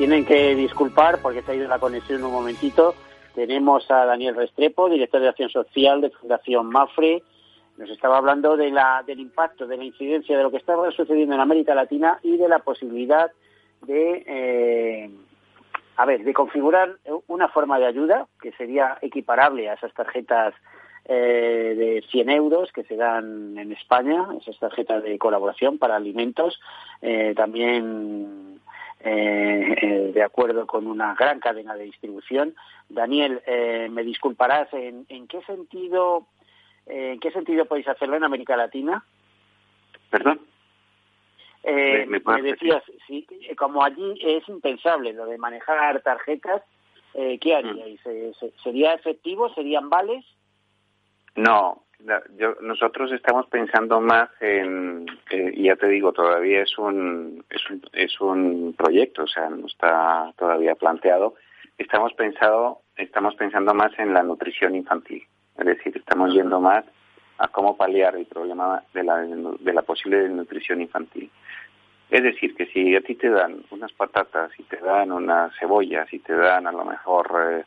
Tienen 0.01 0.25
que 0.25 0.55
disculpar 0.55 1.19
porque 1.21 1.43
se 1.43 1.51
ha 1.51 1.55
ido 1.55 1.67
la 1.67 1.77
conexión 1.77 2.23
un 2.23 2.31
momentito. 2.31 2.95
Tenemos 3.35 3.85
a 3.91 4.03
Daniel 4.03 4.35
Restrepo, 4.35 4.89
director 4.89 5.21
de 5.21 5.29
Acción 5.29 5.49
Social 5.51 6.01
de 6.01 6.09
Fundación 6.09 6.69
Mafre. 6.69 7.21
Nos 7.77 7.87
estaba 7.87 8.17
hablando 8.17 8.57
de 8.57 8.71
la, 8.71 9.03
del 9.05 9.19
impacto, 9.19 9.67
de 9.67 9.77
la 9.77 9.83
incidencia 9.83 10.35
de 10.35 10.41
lo 10.41 10.49
que 10.49 10.57
estaba 10.57 10.89
sucediendo 10.89 11.35
en 11.35 11.41
América 11.41 11.75
Latina 11.75 12.17
y 12.23 12.35
de 12.37 12.49
la 12.49 12.57
posibilidad 12.57 13.29
de, 13.83 14.23
eh, 14.25 15.11
a 15.97 16.05
ver, 16.07 16.23
de 16.23 16.33
configurar 16.33 16.97
una 17.27 17.49
forma 17.49 17.77
de 17.77 17.85
ayuda 17.85 18.25
que 18.41 18.53
sería 18.53 18.97
equiparable 19.03 19.69
a 19.69 19.75
esas 19.75 19.93
tarjetas 19.93 20.55
eh, 21.05 21.75
de 21.77 22.03
100 22.09 22.29
euros 22.31 22.71
que 22.71 22.83
se 22.85 22.95
dan 22.95 23.55
en 23.55 23.71
España, 23.71 24.29
esas 24.41 24.57
tarjetas 24.57 25.03
de 25.03 25.19
colaboración 25.19 25.77
para 25.77 25.95
alimentos, 25.95 26.59
eh, 27.03 27.33
también 27.35 28.60
eh, 29.03 29.75
eh, 29.81 30.11
de 30.13 30.23
acuerdo 30.23 30.65
con 30.67 30.87
una 30.87 31.13
gran 31.15 31.39
cadena 31.39 31.75
de 31.75 31.83
distribución. 31.85 32.55
Daniel, 32.89 33.41
eh, 33.45 33.87
me 33.91 34.03
disculparás, 34.03 34.71
¿en, 34.73 35.05
en 35.09 35.27
qué 35.27 35.41
sentido 35.43 36.27
eh, 36.87 37.11
en 37.13 37.19
qué 37.19 37.31
sentido 37.31 37.65
podéis 37.65 37.87
hacerlo 37.87 38.15
en 38.17 38.23
América 38.23 38.55
Latina? 38.57 39.03
¿Perdón? 40.09 40.41
Eh, 41.63 42.05
Me- 42.07 42.19
me 42.25 42.41
decías, 42.41 42.83
sí, 43.07 43.27
como 43.57 43.83
allí 43.83 44.17
es 44.21 44.47
impensable 44.49 45.13
lo 45.13 45.25
de 45.27 45.37
manejar 45.37 46.01
tarjetas, 46.01 46.63
eh, 47.13 47.37
¿qué 47.39 47.55
haríais? 47.55 47.99
Eh, 48.05 48.31
se- 48.39 48.51
¿Sería 48.63 48.93
efectivo? 48.93 49.53
¿Serían 49.53 49.89
vales? 49.89 50.25
No, 51.35 51.83
la- 52.05 52.23
yo, 52.37 52.55
nosotros 52.61 53.11
estamos 53.11 53.47
pensando 53.47 54.01
más 54.01 54.29
en, 54.39 55.05
eh, 55.29 55.51
y 55.53 55.63
ya 55.63 55.75
te 55.75 55.87
digo, 55.87 56.11
todavía 56.13 56.61
es 56.61 56.77
un, 56.77 57.43
es 57.49 57.69
un, 57.69 57.81
es 57.93 58.21
un 58.21 58.73
proyecto, 58.77 59.23
o 59.23 59.27
sea, 59.27 59.49
no 59.49 59.67
está 59.67 60.31
todavía 60.37 60.75
planteado. 60.75 61.35
Estamos 61.77 62.13
pensado, 62.13 62.81
estamos 62.95 63.35
pensando 63.35 63.73
más 63.73 63.91
en 63.99 64.13
la 64.13 64.23
nutrición 64.23 64.75
infantil, 64.75 65.23
es 65.57 65.65
decir, 65.65 65.95
estamos 65.97 66.33
yendo 66.33 66.59
más 66.59 66.85
a 67.37 67.47
cómo 67.47 67.75
paliar 67.75 68.15
el 68.15 68.25
problema 68.27 68.83
de 68.93 69.03
la, 69.03 69.17
de 69.17 69.73
la 69.73 69.81
posible 69.81 70.29
nutrición 70.29 70.81
infantil. 70.81 71.31
Es 72.11 72.21
decir, 72.23 72.53
que 72.55 72.65
si 72.67 72.95
a 72.95 73.01
ti 73.01 73.15
te 73.15 73.29
dan 73.29 73.63
unas 73.71 73.91
patatas, 73.93 74.51
y 74.59 74.63
te 74.63 74.77
dan 74.77 75.11
unas 75.11 75.51
cebollas, 75.57 76.11
y 76.13 76.19
te 76.19 76.35
dan 76.35 76.67
a 76.67 76.71
lo 76.71 76.83
mejor 76.85 77.31
eh, 77.49 77.63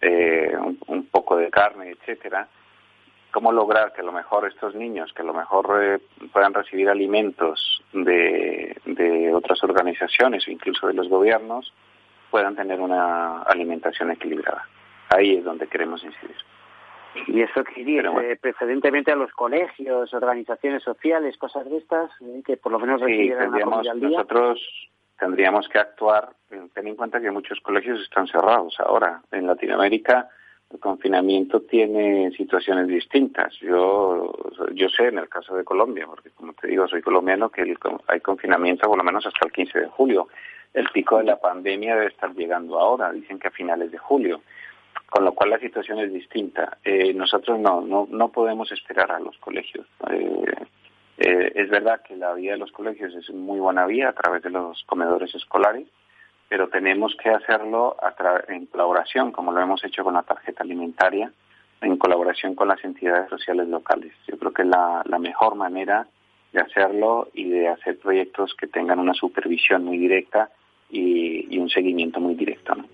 eh, 0.00 0.56
un, 0.58 0.78
un 0.86 1.06
poco 1.06 1.36
de 1.36 1.50
carne, 1.50 1.90
etcétera, 1.90 2.48
cómo 3.38 3.52
lograr 3.52 3.92
que 3.92 4.00
a 4.00 4.04
lo 4.04 4.10
mejor 4.10 4.48
estos 4.48 4.74
niños, 4.74 5.12
que 5.12 5.22
a 5.22 5.24
lo 5.24 5.32
mejor 5.32 5.80
eh, 5.80 6.00
puedan 6.32 6.52
recibir 6.52 6.88
alimentos 6.88 7.84
de, 7.92 8.76
de 8.84 9.32
otras 9.32 9.62
organizaciones 9.62 10.48
o 10.48 10.50
incluso 10.50 10.88
de 10.88 10.94
los 10.94 11.08
gobiernos, 11.08 11.72
puedan 12.32 12.56
tener 12.56 12.80
una 12.80 13.42
alimentación 13.42 14.10
equilibrada. 14.10 14.66
Ahí 15.10 15.36
es 15.36 15.44
donde 15.44 15.68
queremos 15.68 16.02
incidir. 16.02 16.34
¿Y 17.28 17.40
eso 17.42 17.62
qué 17.62 17.82
iría? 17.82 18.00
Pero 18.00 18.12
bueno. 18.14 18.28
Eh, 18.28 18.36
precedentemente 18.42 19.12
a 19.12 19.16
los 19.16 19.30
colegios, 19.30 20.12
organizaciones 20.12 20.82
sociales, 20.82 21.38
cosas 21.38 21.64
de 21.70 21.76
estas, 21.76 22.10
eh, 22.20 22.42
que 22.44 22.56
por 22.56 22.72
lo 22.72 22.80
menos 22.80 23.00
Sí, 23.02 23.06
recibieran 23.06 23.54
una 23.54 23.90
al 23.92 24.00
día. 24.00 24.08
nosotros 24.08 24.60
tendríamos 25.16 25.68
que 25.68 25.78
actuar, 25.78 26.30
eh, 26.50 26.60
ten 26.74 26.88
en 26.88 26.96
cuenta 26.96 27.20
que 27.20 27.30
muchos 27.30 27.60
colegios 27.60 28.00
están 28.00 28.26
cerrados 28.26 28.74
ahora. 28.80 29.22
En 29.30 29.46
Latinoamérica 29.46 30.28
el 30.70 30.80
confinamiento 30.80 31.62
tiene 31.62 32.30
situaciones 32.32 32.88
distintas. 32.88 33.54
Yo, 33.60 34.32
yo 34.74 34.88
sé 34.88 35.08
en 35.08 35.18
el 35.18 35.28
caso 35.28 35.56
de 35.56 35.64
Colombia, 35.64 36.06
porque 36.06 36.30
como 36.30 36.52
te 36.52 36.68
digo, 36.68 36.86
soy 36.86 37.00
colombiano, 37.00 37.48
que 37.48 37.62
el 37.62 37.78
hay 38.06 38.20
confinamiento 38.20 38.86
por 38.86 38.98
lo 38.98 39.04
menos 39.04 39.26
hasta 39.26 39.46
el 39.46 39.52
15 39.52 39.80
de 39.80 39.86
julio. 39.88 40.28
El 40.74 40.88
pico 40.90 41.18
de 41.18 41.24
la 41.24 41.40
pandemia 41.40 41.94
debe 41.94 42.08
estar 42.08 42.34
llegando 42.34 42.78
ahora, 42.78 43.10
dicen 43.12 43.38
que 43.38 43.48
a 43.48 43.50
finales 43.50 43.90
de 43.90 43.98
julio. 43.98 44.42
Con 45.08 45.24
lo 45.24 45.32
cual 45.32 45.50
la 45.50 45.58
situación 45.58 46.00
es 46.00 46.12
distinta. 46.12 46.76
Eh, 46.84 47.14
nosotros 47.14 47.58
no, 47.58 47.80
no, 47.80 48.06
no 48.10 48.28
podemos 48.28 48.70
esperar 48.70 49.10
a 49.10 49.18
los 49.18 49.38
colegios. 49.38 49.86
Eh, 50.10 50.44
eh, 51.16 51.52
es 51.54 51.70
verdad 51.70 52.02
que 52.02 52.14
la 52.14 52.34
vía 52.34 52.52
de 52.52 52.58
los 52.58 52.70
colegios 52.72 53.14
es 53.14 53.30
muy 53.30 53.58
buena 53.58 53.86
vía 53.86 54.10
a 54.10 54.12
través 54.12 54.42
de 54.42 54.50
los 54.50 54.84
comedores 54.84 55.34
escolares, 55.34 55.88
pero 56.48 56.68
tenemos 56.68 57.14
que 57.22 57.30
hacerlo 57.30 57.96
a 58.02 58.14
en 58.48 58.66
colaboración, 58.66 59.32
como 59.32 59.52
lo 59.52 59.60
hemos 59.60 59.84
hecho 59.84 60.02
con 60.02 60.14
la 60.14 60.22
tarjeta 60.22 60.62
alimentaria, 60.62 61.30
en 61.80 61.96
colaboración 61.96 62.54
con 62.54 62.68
las 62.68 62.82
entidades 62.84 63.28
sociales 63.28 63.68
locales. 63.68 64.12
Yo 64.26 64.38
creo 64.38 64.52
que 64.52 64.62
es 64.62 64.68
la, 64.68 65.02
la 65.04 65.18
mejor 65.18 65.54
manera 65.54 66.06
de 66.52 66.60
hacerlo 66.60 67.28
y 67.34 67.48
de 67.48 67.68
hacer 67.68 67.98
proyectos 67.98 68.54
que 68.58 68.66
tengan 68.66 68.98
una 68.98 69.14
supervisión 69.14 69.84
muy 69.84 69.98
directa 69.98 70.50
y, 70.90 71.54
y 71.54 71.58
un 71.58 71.68
seguimiento 71.68 72.18
muy 72.20 72.34
directo. 72.34 72.74
¿no? 72.74 72.84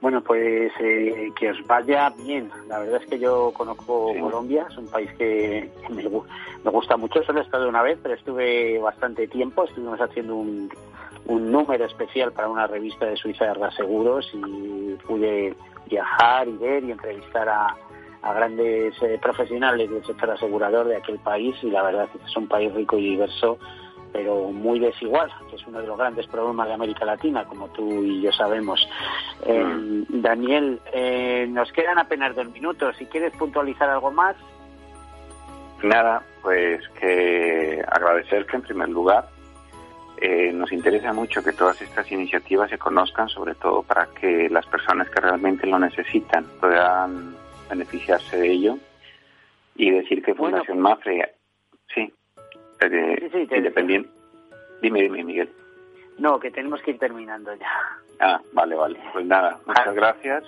Bueno, 0.00 0.22
pues 0.22 0.72
eh, 0.80 1.30
que 1.38 1.50
os 1.50 1.66
vaya 1.66 2.10
bien. 2.24 2.50
La 2.68 2.78
verdad 2.78 3.02
es 3.02 3.08
que 3.08 3.18
yo 3.18 3.52
conozco 3.54 4.10
Sí. 4.12 4.20
Colombia, 4.20 4.66
es 4.70 4.76
un 4.76 4.90
país 4.90 5.10
que 5.16 5.70
me, 5.88 6.02
me 6.02 6.70
gusta 6.70 6.96
mucho. 6.96 7.22
Solo 7.22 7.40
he 7.40 7.42
estado 7.42 7.68
una 7.68 7.82
vez, 7.82 7.98
pero 8.02 8.14
estuve 8.14 8.78
bastante 8.80 9.26
tiempo. 9.28 9.64
Estuvimos 9.64 10.00
haciendo 10.00 10.36
un, 10.36 10.68
un 11.26 11.50
número 11.50 11.84
especial 11.84 12.32
para 12.32 12.48
una 12.48 12.66
revista 12.66 13.06
de 13.06 13.16
Suiza 13.16 13.46
de 13.46 13.54
Reaseguros 13.54 14.30
y 14.34 14.94
pude 15.06 15.54
viajar 15.86 16.48
y 16.48 16.56
ver 16.56 16.84
y 16.84 16.92
entrevistar 16.92 17.48
a, 17.48 17.74
a 18.22 18.32
grandes 18.32 18.94
eh, 19.02 19.18
profesionales 19.20 19.90
del 19.90 20.04
sector 20.04 20.30
asegurador 20.30 20.86
de 20.88 20.96
aquel 20.96 21.18
país 21.18 21.54
y 21.62 21.70
la 21.70 21.82
verdad 21.82 22.08
es 22.12 22.20
que 22.20 22.26
es 22.26 22.36
un 22.36 22.48
país 22.48 22.72
rico 22.72 22.98
y 22.98 23.10
diverso 23.10 23.58
pero 24.12 24.52
muy 24.52 24.78
desigual, 24.78 25.28
que 25.50 25.56
es 25.56 25.66
uno 25.66 25.80
de 25.80 25.88
los 25.88 25.98
grandes 25.98 26.28
problemas 26.28 26.68
de 26.68 26.74
América 26.74 27.04
Latina, 27.04 27.44
como 27.46 27.66
tú 27.70 28.04
y 28.04 28.22
yo 28.22 28.30
sabemos. 28.30 28.88
Eh, 29.44 30.04
Daniel, 30.08 30.80
eh, 30.92 31.48
nos 31.48 31.72
quedan 31.72 31.98
apenas 31.98 32.36
dos 32.36 32.48
minutos. 32.52 32.94
Si 32.96 33.06
quieres 33.06 33.32
puntualizar 33.36 33.90
algo 33.90 34.12
más, 34.12 34.36
Nada, 35.84 36.22
pues 36.40 36.80
que 36.98 37.84
agradecer 37.86 38.46
que 38.46 38.56
en 38.56 38.62
primer 38.62 38.88
lugar 38.88 39.28
eh, 40.20 40.52
nos 40.52 40.72
interesa 40.72 41.12
mucho 41.12 41.42
que 41.42 41.52
todas 41.52 41.80
estas 41.82 42.10
iniciativas 42.12 42.70
se 42.70 42.78
conozcan, 42.78 43.28
sobre 43.28 43.54
todo 43.54 43.82
para 43.82 44.06
que 44.06 44.48
las 44.48 44.66
personas 44.66 45.08
que 45.10 45.20
realmente 45.20 45.66
lo 45.66 45.78
necesitan 45.78 46.44
puedan 46.60 47.34
beneficiarse 47.68 48.36
de 48.38 48.50
ello 48.52 48.78
y 49.76 49.90
decir 49.90 50.22
que 50.22 50.32
Bueno. 50.32 50.56
Fundación 50.58 50.80
Mafre, 50.80 51.34
sí, 51.94 52.12
eh, 52.80 53.16
Sí, 53.20 53.28
sí, 53.32 53.46
te- 53.46 53.56
independiente. 53.58 54.08
Dime, 54.82 55.02
dime, 55.02 55.24
Miguel. 55.24 55.50
no, 56.18 56.38
que 56.38 56.50
tenemos 56.50 56.80
que 56.82 56.92
ir 56.92 56.98
terminando 56.98 57.52
ya. 57.54 57.70
Ah, 58.20 58.40
vale, 58.52 58.76
vale. 58.76 58.98
Pues 59.12 59.26
nada, 59.26 59.58
muchas 59.66 59.88
Ah. 59.88 59.92
gracias 59.92 60.44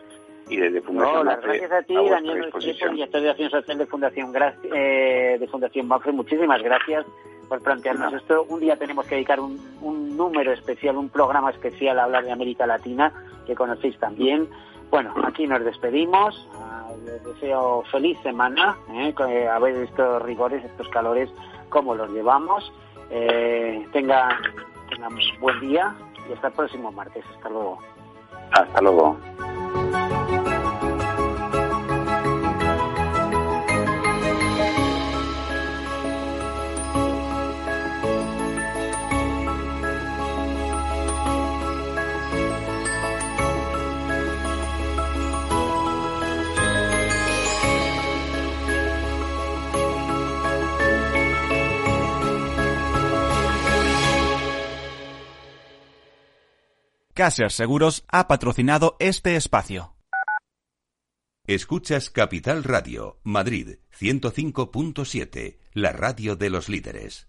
y 0.49 0.57
desde 0.59 0.81
Fundación 0.83 1.17
No, 1.17 1.25
las 1.25 1.37
Mafre 1.39 1.59
gracias 1.59 1.73
a 1.73 1.83
ti, 1.83 1.95
Daniel 1.95 2.35
Restrepo, 2.45 2.59
disposición. 2.59 2.95
director 2.95 3.21
de 3.23 3.31
Acción 3.31 3.51
Social 3.51 3.79
de 3.79 3.87
Fundación, 3.87 4.33
eh, 4.73 5.37
de 5.41 5.47
Fundación 5.49 5.89
Mafre. 5.89 6.13
Muchísimas 6.13 6.63
gracias 6.63 7.05
por 7.49 7.61
plantearnos 7.63 8.13
No. 8.13 8.19
esto. 8.19 8.45
Un 8.49 8.61
día 8.61 8.77
tenemos 8.77 9.07
que 9.07 9.15
dedicar 9.17 9.41
un, 9.41 9.59
un 9.81 10.17
número 10.17 10.53
especial, 10.53 10.97
un 10.97 11.09
programa 11.09 11.51
especial 11.51 11.99
a 11.99 12.05
hablar 12.05 12.25
de 12.25 12.33
América 12.33 12.67
Latina, 12.67 13.13
que 13.47 13.55
conocéis 13.55 13.99
también. 13.99 14.49
Bueno, 14.91 15.13
aquí 15.25 15.47
nos 15.47 15.65
despedimos. 15.65 16.49
Ah, 16.55 16.89
Les 17.05 17.23
deseo 17.25 17.83
feliz 17.91 18.19
semana. 18.23 18.77
¿eh? 18.93 19.15
A 19.53 19.59
ver 19.59 19.77
estos 19.77 20.23
rigores, 20.23 20.65
estos 20.65 20.89
calores, 20.89 21.31
cómo 21.69 21.95
los 21.95 22.11
llevamos. 22.11 22.73
Eh, 23.11 23.87
tengan, 23.93 24.31
tengan 24.91 25.13
buen 25.41 25.61
día 25.61 25.95
y 26.29 26.33
hasta 26.33 26.49
el 26.49 26.53
próximo 26.55 26.91
martes. 26.93 27.25
Hasta 27.37 27.49
luego. 27.49 27.79
Hasta 28.53 28.81
luego. 28.81 29.17
Caser 57.17 57.51
Seguros 57.51 58.05
ha 58.09 58.29
patrocinado 58.29 58.95
este 58.99 59.37
espacio. 59.37 59.97
Escuchas 61.47 62.11
Capital 62.11 62.63
Radio, 62.63 63.21
Madrid 63.23 63.79
105.7, 63.99 65.57
la 65.73 65.93
radio 65.93 66.37
de 66.37 66.51
los 66.51 66.69
líderes. 66.69 67.29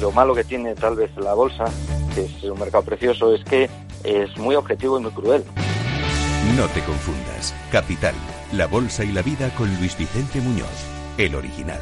Lo 0.00 0.10
malo 0.12 0.34
que 0.34 0.44
tiene 0.44 0.74
tal 0.74 0.96
vez 0.96 1.10
la 1.16 1.34
bolsa, 1.34 1.64
que 2.14 2.22
es 2.22 2.42
un 2.44 2.58
mercado 2.58 2.84
precioso, 2.84 3.34
es 3.34 3.44
que 3.44 3.68
es 4.02 4.36
muy 4.38 4.54
objetivo 4.54 4.98
y 4.98 5.02
muy 5.02 5.12
cruel. 5.12 5.44
No 6.56 6.66
te 6.68 6.80
confundas. 6.82 7.54
Capital, 7.70 8.14
La 8.52 8.66
Bolsa 8.66 9.04
y 9.04 9.12
la 9.12 9.22
Vida 9.22 9.50
con 9.54 9.68
Luis 9.76 9.96
Vicente 9.98 10.40
Muñoz, 10.40 10.68
el 11.18 11.34
original. 11.34 11.80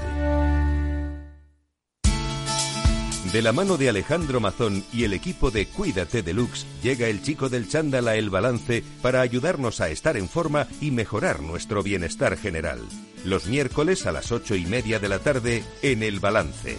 De 3.33 3.43
la 3.43 3.53
mano 3.53 3.77
de 3.77 3.91
Alejandro 3.91 4.41
Mazón 4.41 4.85
y 4.93 5.05
el 5.05 5.13
equipo 5.13 5.51
de 5.51 5.67
Cuídate 5.67 6.23
Deluxe, 6.23 6.67
llega 6.83 7.09
el 7.09 7.23
chico 7.23 7.49
del 7.49 7.69
chándal 7.69 8.09
a 8.09 8.17
El 8.17 8.31
Balance 8.31 8.83
para 9.03 9.21
ayudarnos 9.21 9.81
a 9.81 9.91
estar 9.91 10.17
en 10.17 10.29
forma 10.29 10.67
y 10.81 10.91
mejorar 10.91 11.41
nuestro 11.41 11.83
bienestar 11.83 12.37
general. 12.37 12.81
Los 13.25 13.47
miércoles 13.47 14.07
a 14.07 14.13
las 14.13 14.33
ocho 14.33 14.55
y 14.55 14.65
media 14.65 14.99
de 14.99 15.09
la 15.09 15.19
tarde 15.19 15.63
en 15.83 16.03
El 16.03 16.21
Balance. 16.21 16.79